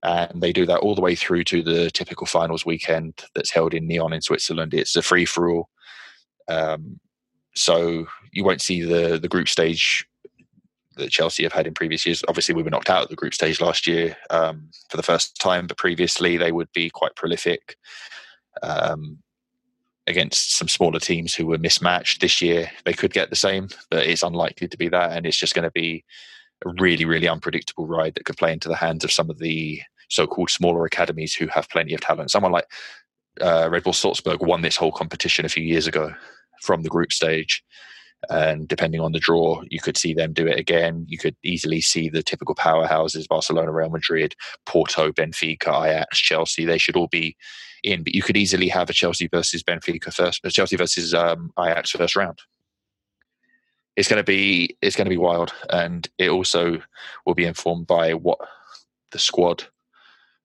[0.02, 3.74] and they do that all the way through to the typical finals weekend that's held
[3.74, 4.72] in Nyon in Switzerland.
[4.72, 5.68] It's a free for all,
[6.46, 7.00] um,
[7.54, 10.06] so you won't see the the group stage
[10.96, 12.24] that Chelsea have had in previous years.
[12.28, 15.40] Obviously, we were knocked out of the group stage last year um, for the first
[15.40, 17.76] time, but previously they would be quite prolific.
[18.62, 19.18] Um,
[20.08, 24.06] against some smaller teams who were mismatched this year, they could get the same, but
[24.06, 26.04] it's unlikely to be that, and it's just going to be
[26.66, 29.80] a really, really unpredictable ride that could play into the hands of some of the
[30.08, 32.30] so-called smaller academies who have plenty of talent.
[32.30, 32.66] Someone like
[33.40, 36.12] uh, Red Bull Salzburg won this whole competition a few years ago
[36.62, 37.62] from the group stage,
[38.30, 41.04] and depending on the draw, you could see them do it again.
[41.08, 44.34] You could easily see the typical powerhouses: Barcelona, Real Madrid,
[44.66, 46.64] Porto, Benfica, Ajax, Chelsea.
[46.64, 47.36] They should all be
[47.84, 51.90] in, but you could easily have a Chelsea versus Benfica first, Chelsea versus um, Ajax
[51.90, 52.40] first round
[53.98, 56.80] it's going to be it's going to be wild, and it also
[57.26, 58.38] will be informed by what
[59.10, 59.64] the squad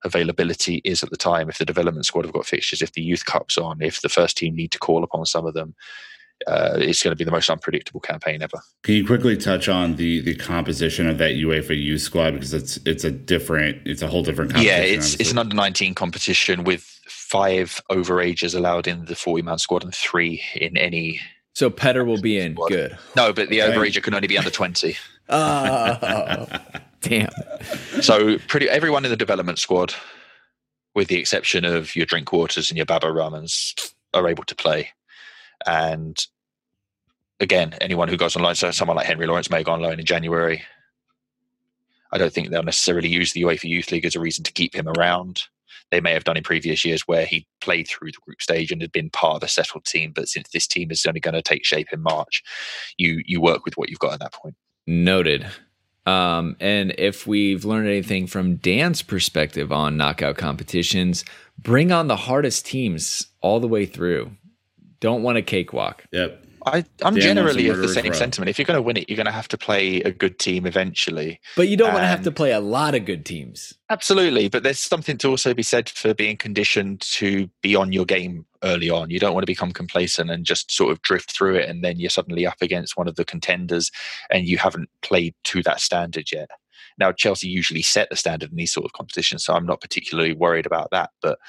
[0.04, 1.50] availability is at the time.
[1.50, 4.38] If the development squad have got fixtures, if the youth cup's on, if the first
[4.38, 5.76] team need to call upon some of them,
[6.48, 8.60] uh, it's going to be the most unpredictable campaign ever.
[8.84, 12.78] Can you quickly touch on the the composition of that UEFA youth squad because it's
[12.86, 14.52] it's a different, it's a whole different.
[14.58, 15.24] Yeah, it's obviously.
[15.24, 19.94] it's an under nineteen competition with five overages allowed in the forty man squad and
[19.94, 21.20] three in any.
[21.54, 22.54] So Petter will be in.
[22.54, 22.70] Squad.
[22.70, 22.98] Good.
[23.16, 23.76] No, but the okay.
[23.76, 24.98] overager can only be under twenty.
[25.30, 26.48] oh,
[27.02, 27.32] damn.
[28.02, 29.94] So pretty everyone in the development squad,
[30.96, 34.90] with the exception of your Drinkwaters and your Baba Rahmans, are able to play
[35.66, 36.18] and
[37.40, 40.00] again, anyone who goes on loan, so someone like Henry Lawrence may go on loan
[40.00, 40.64] in January.
[42.12, 44.76] I don't think they'll necessarily use the UEFA Youth League as a reason to keep
[44.76, 45.44] him around.
[45.92, 48.82] They may have done in previous years where he played through the group stage and
[48.82, 50.12] had been part of a settled team.
[50.14, 52.44] But since this team is only going to take shape in March,
[52.98, 54.56] you you work with what you've got at that point.
[54.88, 55.46] Noted.
[56.06, 61.24] Um, and if we've learned anything from Dan's perspective on knockout competitions,
[61.58, 64.32] bring on the hardest teams all the way through.
[65.04, 66.06] Don't want a cakewalk.
[66.14, 66.46] Yep.
[66.66, 68.48] I, am generally of the same sentiment.
[68.48, 70.66] If you're going to win it, you're going to have to play a good team
[70.66, 71.42] eventually.
[71.58, 73.74] But you don't and want to have to play a lot of good teams.
[73.90, 74.48] Absolutely.
[74.48, 78.46] But there's something to also be said for being conditioned to be on your game
[78.64, 79.10] early on.
[79.10, 81.68] You don't want to become complacent and just sort of drift through it.
[81.68, 83.92] And then you're suddenly up against one of the contenders
[84.32, 86.50] and you haven't played to that standard yet.
[86.98, 89.44] Now, Chelsea usually set the standard in these sort of competitions.
[89.44, 91.10] So I'm not particularly worried about that.
[91.22, 91.40] But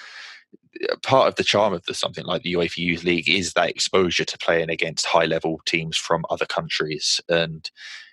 [1.02, 4.24] part of the charm of the, something like the UEFA Youth League is that exposure
[4.24, 7.20] to playing against high level teams from other countries.
[7.28, 7.70] And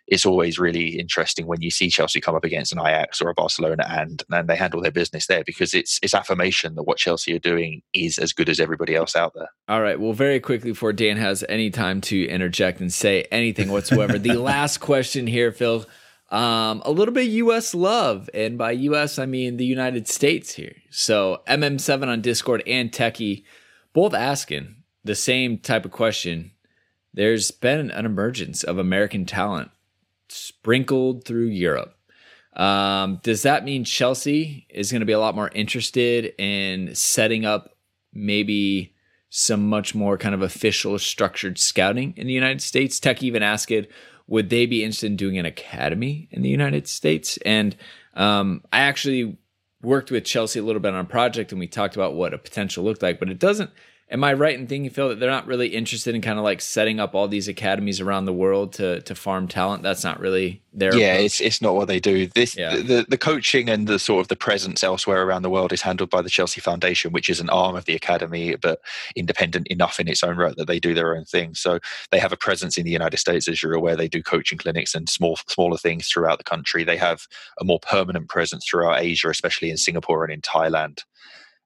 [0.07, 3.33] it's always really interesting when you see Chelsea come up against an Ajax or a
[3.33, 7.33] Barcelona and and they handle their business there because it's it's affirmation that what Chelsea
[7.33, 9.49] are doing is as good as everybody else out there.
[9.69, 9.99] All right.
[9.99, 14.33] Well, very quickly before Dan has any time to interject and say anything whatsoever, the
[14.39, 15.85] last question here, Phil.
[16.31, 20.75] Um, a little bit US love, and by US I mean the United States here.
[20.89, 23.43] So MM7 on Discord and Techie
[23.93, 26.51] both asking the same type of question.
[27.13, 29.71] There's been an emergence of American talent
[30.29, 31.95] sprinkled through Europe.
[32.55, 37.45] Um, does that mean Chelsea is going to be a lot more interested in setting
[37.45, 37.75] up
[38.13, 38.93] maybe
[39.29, 42.99] some much more kind of official structured scouting in the United States?
[42.99, 43.89] Tech even asked it,
[44.27, 47.37] would they be interested in doing an academy in the United States?
[47.45, 47.75] And
[48.13, 49.37] um, I actually
[49.81, 52.37] worked with Chelsea a little bit on a project and we talked about what a
[52.37, 53.71] potential looked like, but it doesn't
[54.11, 56.59] am I right in thinking, Phil, that they're not really interested in kind of like
[56.59, 59.83] setting up all these academies around the world to to farm talent?
[59.83, 61.13] That's not really their yeah.
[61.13, 61.25] Approach.
[61.25, 62.27] It's it's not what they do.
[62.27, 62.75] This yeah.
[62.75, 66.09] the the coaching and the sort of the presence elsewhere around the world is handled
[66.09, 68.81] by the Chelsea Foundation, which is an arm of the academy, but
[69.15, 71.55] independent enough in its own right that they do their own thing.
[71.55, 71.79] So
[72.11, 73.95] they have a presence in the United States, as you're aware.
[73.95, 76.83] They do coaching clinics and small smaller things throughout the country.
[76.83, 77.27] They have
[77.59, 81.03] a more permanent presence throughout Asia, especially in Singapore and in Thailand.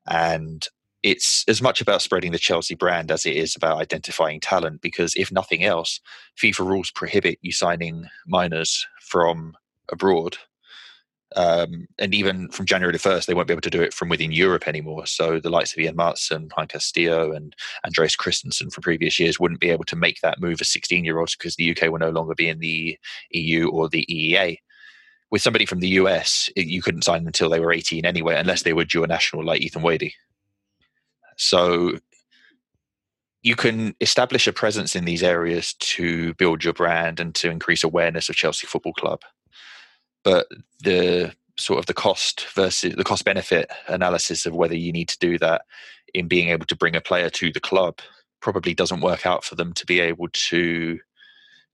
[0.07, 0.67] And
[1.05, 4.81] it's as much about spreading the Chelsea brand as it is about identifying talent.
[4.81, 5.99] Because if nothing else,
[6.41, 9.55] FIFA rules prohibit you signing minors from
[9.89, 10.37] abroad.
[11.35, 14.09] Um, and even from January the 1st, they won't be able to do it from
[14.09, 15.05] within Europe anymore.
[15.05, 19.61] So the likes of Ian Maatsen, Juan Castillo, and Andreas Christensen from previous years wouldn't
[19.61, 22.09] be able to make that move as 16 year olds because the UK will no
[22.09, 22.97] longer be in the
[23.29, 24.57] EU or the EEA.
[25.29, 28.63] With somebody from the US, you couldn't sign them until they were 18 anyway, unless
[28.63, 30.15] they were dual national like Ethan Wady.
[31.35, 31.99] So
[33.43, 37.83] you can establish a presence in these areas to build your brand and to increase
[37.83, 39.21] awareness of Chelsea Football Club.
[40.23, 40.47] But
[40.83, 45.19] the sort of the cost versus the cost benefit analysis of whether you need to
[45.19, 45.61] do that
[46.13, 47.99] in being able to bring a player to the club
[48.41, 50.99] probably doesn't work out for them to be able to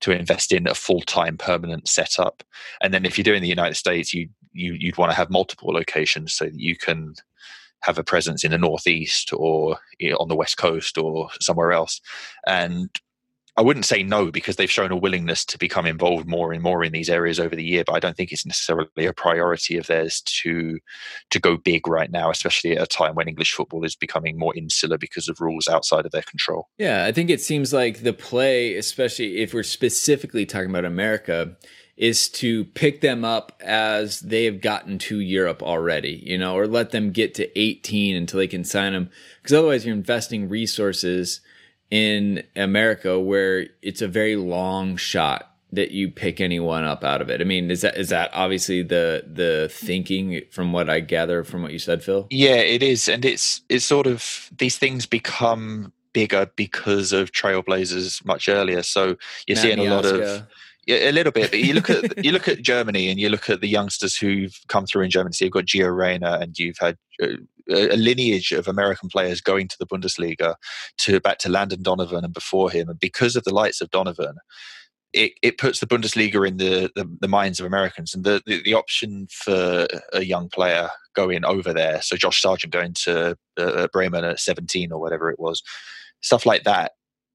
[0.01, 2.43] to invest in a full-time permanent setup
[2.81, 5.73] and then if you're doing the united states you, you you'd want to have multiple
[5.73, 7.13] locations so that you can
[7.81, 9.77] have a presence in the northeast or
[10.19, 12.01] on the west coast or somewhere else
[12.47, 12.89] and
[13.57, 16.83] I wouldn't say no because they've shown a willingness to become involved more and more
[16.83, 19.87] in these areas over the year, but I don't think it's necessarily a priority of
[19.87, 20.79] theirs to
[21.31, 24.55] to go big right now, especially at a time when English football is becoming more
[24.55, 26.69] insular because of rules outside of their control.
[26.77, 31.57] Yeah, I think it seems like the play, especially if we're specifically talking about America,
[32.01, 36.65] is to pick them up as they have gotten to Europe already, you know, or
[36.65, 39.11] let them get to 18 until they can sign them.
[39.37, 41.41] Because otherwise, you're investing resources
[41.91, 47.29] in America where it's a very long shot that you pick anyone up out of
[47.29, 47.39] it.
[47.39, 51.61] I mean, is that is that obviously the the thinking from what I gather from
[51.61, 52.25] what you said, Phil?
[52.31, 58.25] Yeah, it is, and it's it's sort of these things become bigger because of Trailblazers
[58.25, 58.81] much earlier.
[58.81, 60.47] So you're Matt seeing a lot of
[60.87, 61.51] a little bit.
[61.51, 64.57] But you look at you look at Germany and you look at the youngsters who've
[64.67, 65.33] come through in Germany.
[65.33, 67.27] So you've got Gio Reyna and you've had uh,
[67.69, 70.55] a lineage of American players going to the Bundesliga,
[70.97, 74.35] to back to Landon Donovan and before him, and because of the lights of Donovan,
[75.13, 78.61] it, it puts the Bundesliga in the, the, the minds of Americans, and the, the,
[78.63, 82.01] the option for a young player going over there.
[82.01, 85.61] So Josh Sargent going to uh, Bremen at seventeen or whatever it was,
[86.21, 86.93] stuff like that.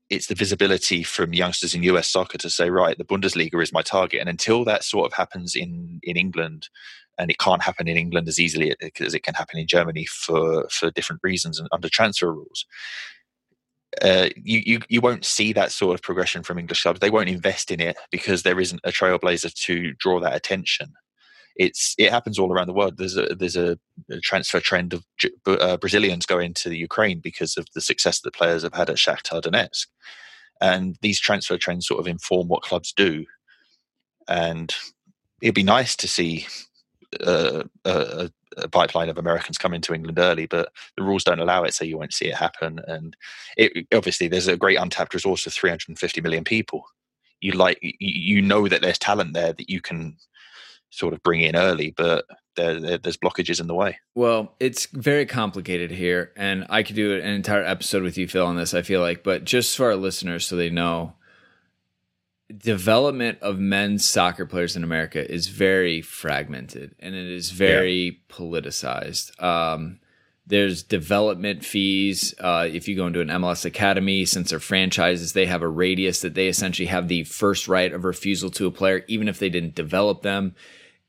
[0.08, 3.82] It's the visibility from youngsters in US soccer to say, right, the Bundesliga is my
[3.82, 6.68] target, and until that sort of happens in in England,
[7.18, 10.68] and it can't happen in England as easily as it can happen in Germany for
[10.70, 12.66] for different reasons and under transfer rules.
[14.02, 17.00] Uh, you, you you won't see that sort of progression from English clubs.
[17.00, 20.92] They won't invest in it because there isn't a trailblazer to draw that attention.
[21.56, 22.98] It's it happens all around the world.
[22.98, 23.78] There's a there's a,
[24.22, 25.04] transfer trend of
[25.46, 28.96] uh, Brazilians going to the Ukraine because of the success that players have had at
[28.96, 29.86] Shakhtar Donetsk,
[30.60, 33.24] and these transfer trends sort of inform what clubs do.
[34.28, 34.74] And
[35.40, 36.46] it'd be nice to see
[37.24, 41.62] uh, a, a, pipeline of Americans coming to England early, but the rules don't allow
[41.64, 42.80] it, so you won't see it happen.
[42.86, 43.16] And
[43.56, 46.84] it, obviously, there's a great untapped resource of 350 million people.
[47.40, 50.16] You like, you know that there's talent there that you can
[50.90, 52.24] sort of bring in early, but
[52.56, 53.98] there, there, there's blockages in the way.
[54.14, 58.46] Well, it's very complicated here, and I could do an entire episode with you, Phil,
[58.46, 58.74] on this.
[58.74, 61.14] I feel like, but just for our listeners, so they know,
[62.56, 68.12] development of men's soccer players in America is very fragmented and it is very yeah.
[68.28, 69.42] politicized.
[69.42, 69.98] Um,
[70.46, 72.34] there's development fees.
[72.38, 76.20] Uh, if you go into an MLS academy, since they're franchises, they have a radius
[76.20, 79.48] that they essentially have the first right of refusal to a player, even if they
[79.48, 80.54] didn't develop them.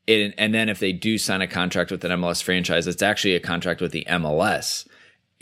[0.08, 3.40] And then if they do sign a contract with an MLS franchise, it's actually a
[3.40, 4.88] contract with the MLS.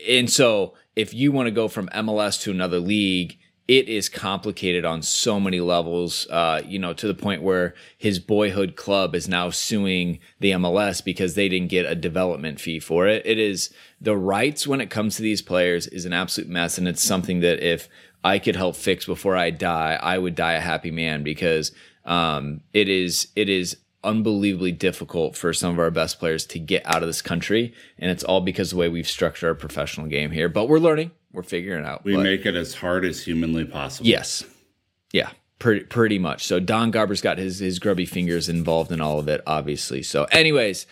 [0.07, 3.39] And so if you want to go from MLS to another league,
[3.69, 8.21] it is complicated on so many levels, uh, you know, to the point where his
[8.21, 13.09] boyhood club is now suing the MLS because they didn't get a development fee for
[13.09, 13.27] it.
[13.27, 16.79] It is the rights when it comes to these players is an absolute mess.
[16.79, 17.89] And it's something that if
[18.23, 21.73] I could help fix before I die, I would die a happy man because
[22.05, 26.87] um, it is, it is unbelievably difficult for some of our best players to get
[26.87, 27.75] out of this country.
[27.99, 30.49] And it's all because the way we've structured our professional game here.
[30.49, 32.05] But we're learning we're figuring out.
[32.05, 34.07] We but, make it as hard as humanly possible.
[34.07, 34.45] Yes.
[35.13, 35.31] Yeah.
[35.59, 36.47] Pretty pretty much.
[36.47, 40.03] So Don Garber's got his his grubby fingers involved in all of it, obviously.
[40.03, 40.87] So, anyways,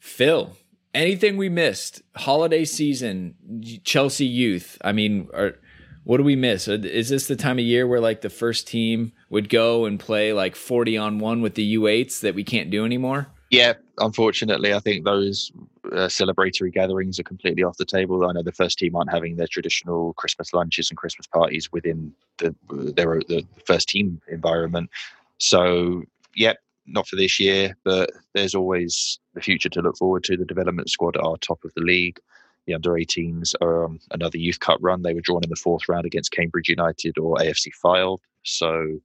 [0.00, 0.56] Phil,
[0.92, 2.02] anything we missed?
[2.16, 3.36] Holiday season,
[3.84, 4.76] Chelsea youth.
[4.82, 5.54] I mean, are,
[6.02, 6.66] what do we miss?
[6.66, 10.32] Is this the time of year where like the first team would go and play
[10.32, 13.28] like forty on one with the U8s that we can't do anymore?
[13.50, 15.52] Yeah, unfortunately, I think those
[15.92, 18.26] uh, celebratory gatherings are completely off the table.
[18.26, 22.12] I know the first team aren't having their traditional Christmas lunches and Christmas parties within
[22.38, 24.90] the their the first team environment.
[25.38, 26.02] So,
[26.34, 30.36] yep, not for this year, but there's always the future to look forward to.
[30.36, 32.18] The development squad are top of the league.
[32.66, 35.02] The under 18s are um, another youth cup run.
[35.02, 38.20] They were drawn in the fourth round against Cambridge United or AFC Fylde.
[38.42, 39.00] So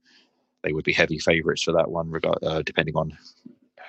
[0.62, 2.12] they would be heavy favourites for that one,
[2.42, 3.16] uh, depending on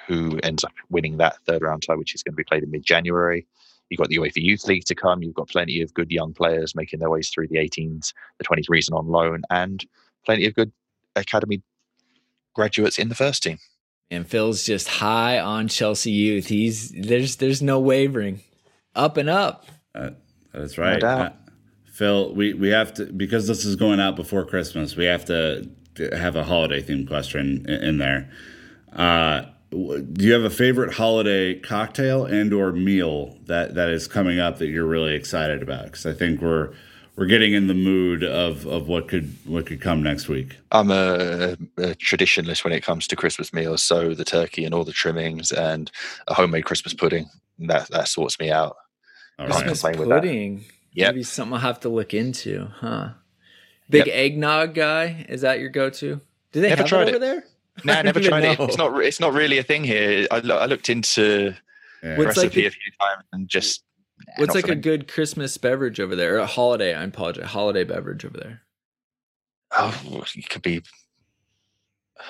[0.08, 2.72] who ends up winning that third round tie, which is going to be played in
[2.72, 3.46] mid January.
[3.90, 5.22] You've got the UEFA Youth League to come.
[5.22, 8.88] You've got plenty of good young players making their ways through the 18s, the 23s,
[8.88, 9.86] and on loan, and
[10.26, 10.72] plenty of good
[11.16, 11.62] academy
[12.54, 13.60] graduates in the first team.
[14.10, 16.48] And Phil's just high on Chelsea youth.
[16.48, 18.42] He's there's there's no wavering,
[18.94, 19.66] up and up.
[19.94, 20.12] Uh,
[20.54, 21.34] that's right, no uh,
[21.92, 22.34] Phil.
[22.34, 24.96] We we have to because this is going out before Christmas.
[24.96, 28.30] We have to have a holiday themed question in, in there.
[28.94, 29.46] Uh,
[29.76, 34.58] do you have a favorite holiday cocktail and or meal that that is coming up
[34.60, 35.86] that you're really excited about?
[35.86, 36.74] Because i think we're
[37.18, 40.58] we're getting in the mood of of what could what could come next week.
[40.72, 44.84] I'm a, a traditionalist when it comes to christmas meals so the turkey and all
[44.84, 45.92] the trimmings and
[46.28, 48.78] a homemade christmas pudding that that sorts me out.
[49.38, 49.96] All christmas right.
[49.96, 50.64] pudding.
[50.94, 53.10] Yeah maybe something i'll have to look into huh?
[53.90, 54.16] Big yep.
[54.16, 56.20] eggnog guy is that your go-to?
[56.52, 57.16] Do they Never have tried it.
[57.16, 57.44] over there
[57.84, 58.60] no, I never tried it.
[58.60, 59.04] It's not.
[59.04, 60.28] It's not really a thing here.
[60.32, 61.56] I, I looked into
[62.04, 62.16] yeah.
[62.16, 63.84] recipe like a, a, few times and just.
[64.38, 66.36] What's like a good Christmas beverage over there?
[66.36, 66.94] Or a holiday.
[66.94, 67.48] I apologize.
[67.48, 68.62] Holiday beverage over there.
[69.72, 70.82] Oh, it could be.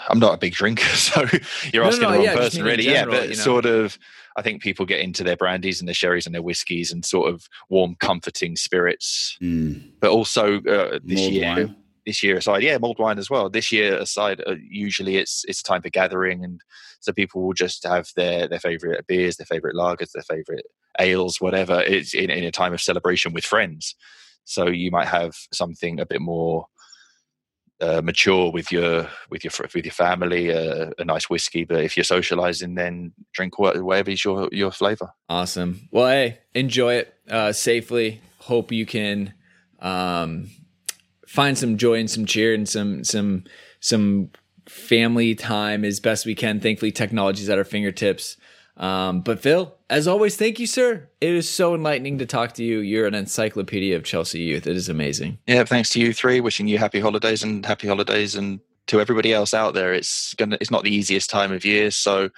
[0.10, 1.26] I'm not a big drinker, so
[1.72, 2.84] you're no, asking no, the wrong yeah, person, really.
[2.84, 3.44] General, yeah, but you know.
[3.44, 4.00] sort of.
[4.38, 7.34] I think people get into their brandies and their sherries and their whiskies and sort
[7.34, 9.38] of warm, comforting spirits.
[9.42, 9.92] Mm.
[10.02, 11.76] But also uh, this Mold year, wine
[12.06, 13.50] this year aside, yeah, mulled wine as well.
[13.50, 16.62] This year aside, uh, usually it's it's time for gathering, and
[17.00, 20.66] so people will just have their their favorite beers, their favorite lagers, their favorite
[21.00, 21.82] ales, whatever.
[21.82, 23.96] It's in, in a time of celebration with friends.
[24.44, 26.68] So you might have something a bit more
[27.82, 31.66] uh, mature with your with your with your family, uh, a nice whiskey.
[31.66, 35.12] But if you're socializing, then drink whatever's your your flavor.
[35.28, 35.88] Awesome.
[35.92, 38.22] Well, hey, enjoy it uh, safely.
[38.40, 39.34] Hope you can
[39.80, 40.50] um,
[41.36, 43.44] find some joy and some cheer and some some
[43.82, 44.32] some
[44.68, 46.60] family time as best we can.
[46.60, 48.38] Thankfully, technology's at our fingertips.
[48.78, 51.10] Um, but Phil, as always, thank you, sir.
[51.22, 52.80] It is so enlightening to talk to you.
[52.80, 54.68] You're an encyclopedia of Chelsea youth.
[54.68, 55.38] It is amazing.
[55.48, 56.40] Yeah, thanks to you three.
[56.42, 59.94] Wishing you happy holidays and happy holidays, and to everybody else out there.
[59.94, 60.58] It's gonna.
[60.62, 62.30] It's not the easiest time of year, so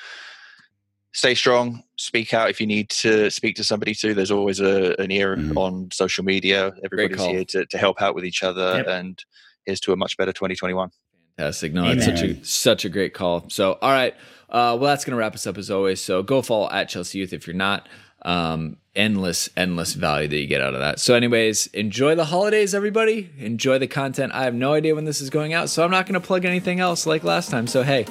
[1.13, 1.83] stay strong.
[1.97, 4.13] Speak out if you need to speak to somebody too.
[4.13, 5.57] There's always a, an ear mm-hmm.
[5.57, 6.73] on social media.
[6.83, 8.87] Everybody's here to, to help out with each other, yep.
[8.87, 9.23] and
[9.65, 10.91] here's to a much better 2021.
[11.37, 11.73] Fantastic.
[11.73, 11.97] No, Amen.
[11.97, 13.45] it's such a such a great call.
[13.49, 14.15] So, all right.
[14.49, 16.01] Uh, well, that's going to wrap us up as always.
[16.01, 17.87] So go follow at Chelsea Youth if you're not.
[18.23, 20.99] Um, endless, endless value that you get out of that.
[20.99, 23.29] So, anyways, enjoy the holidays, everybody.
[23.37, 24.33] Enjoy the content.
[24.33, 26.43] I have no idea when this is going out, so I'm not going to plug
[26.43, 27.67] anything else like last time.
[27.67, 28.07] So, hey,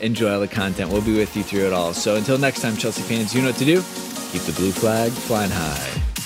[0.00, 0.90] enjoy all the content.
[0.90, 1.94] We'll be with you through it all.
[1.94, 3.82] So, until next time, Chelsea fans, you know what to do.
[4.32, 6.25] Keep the blue flag flying high.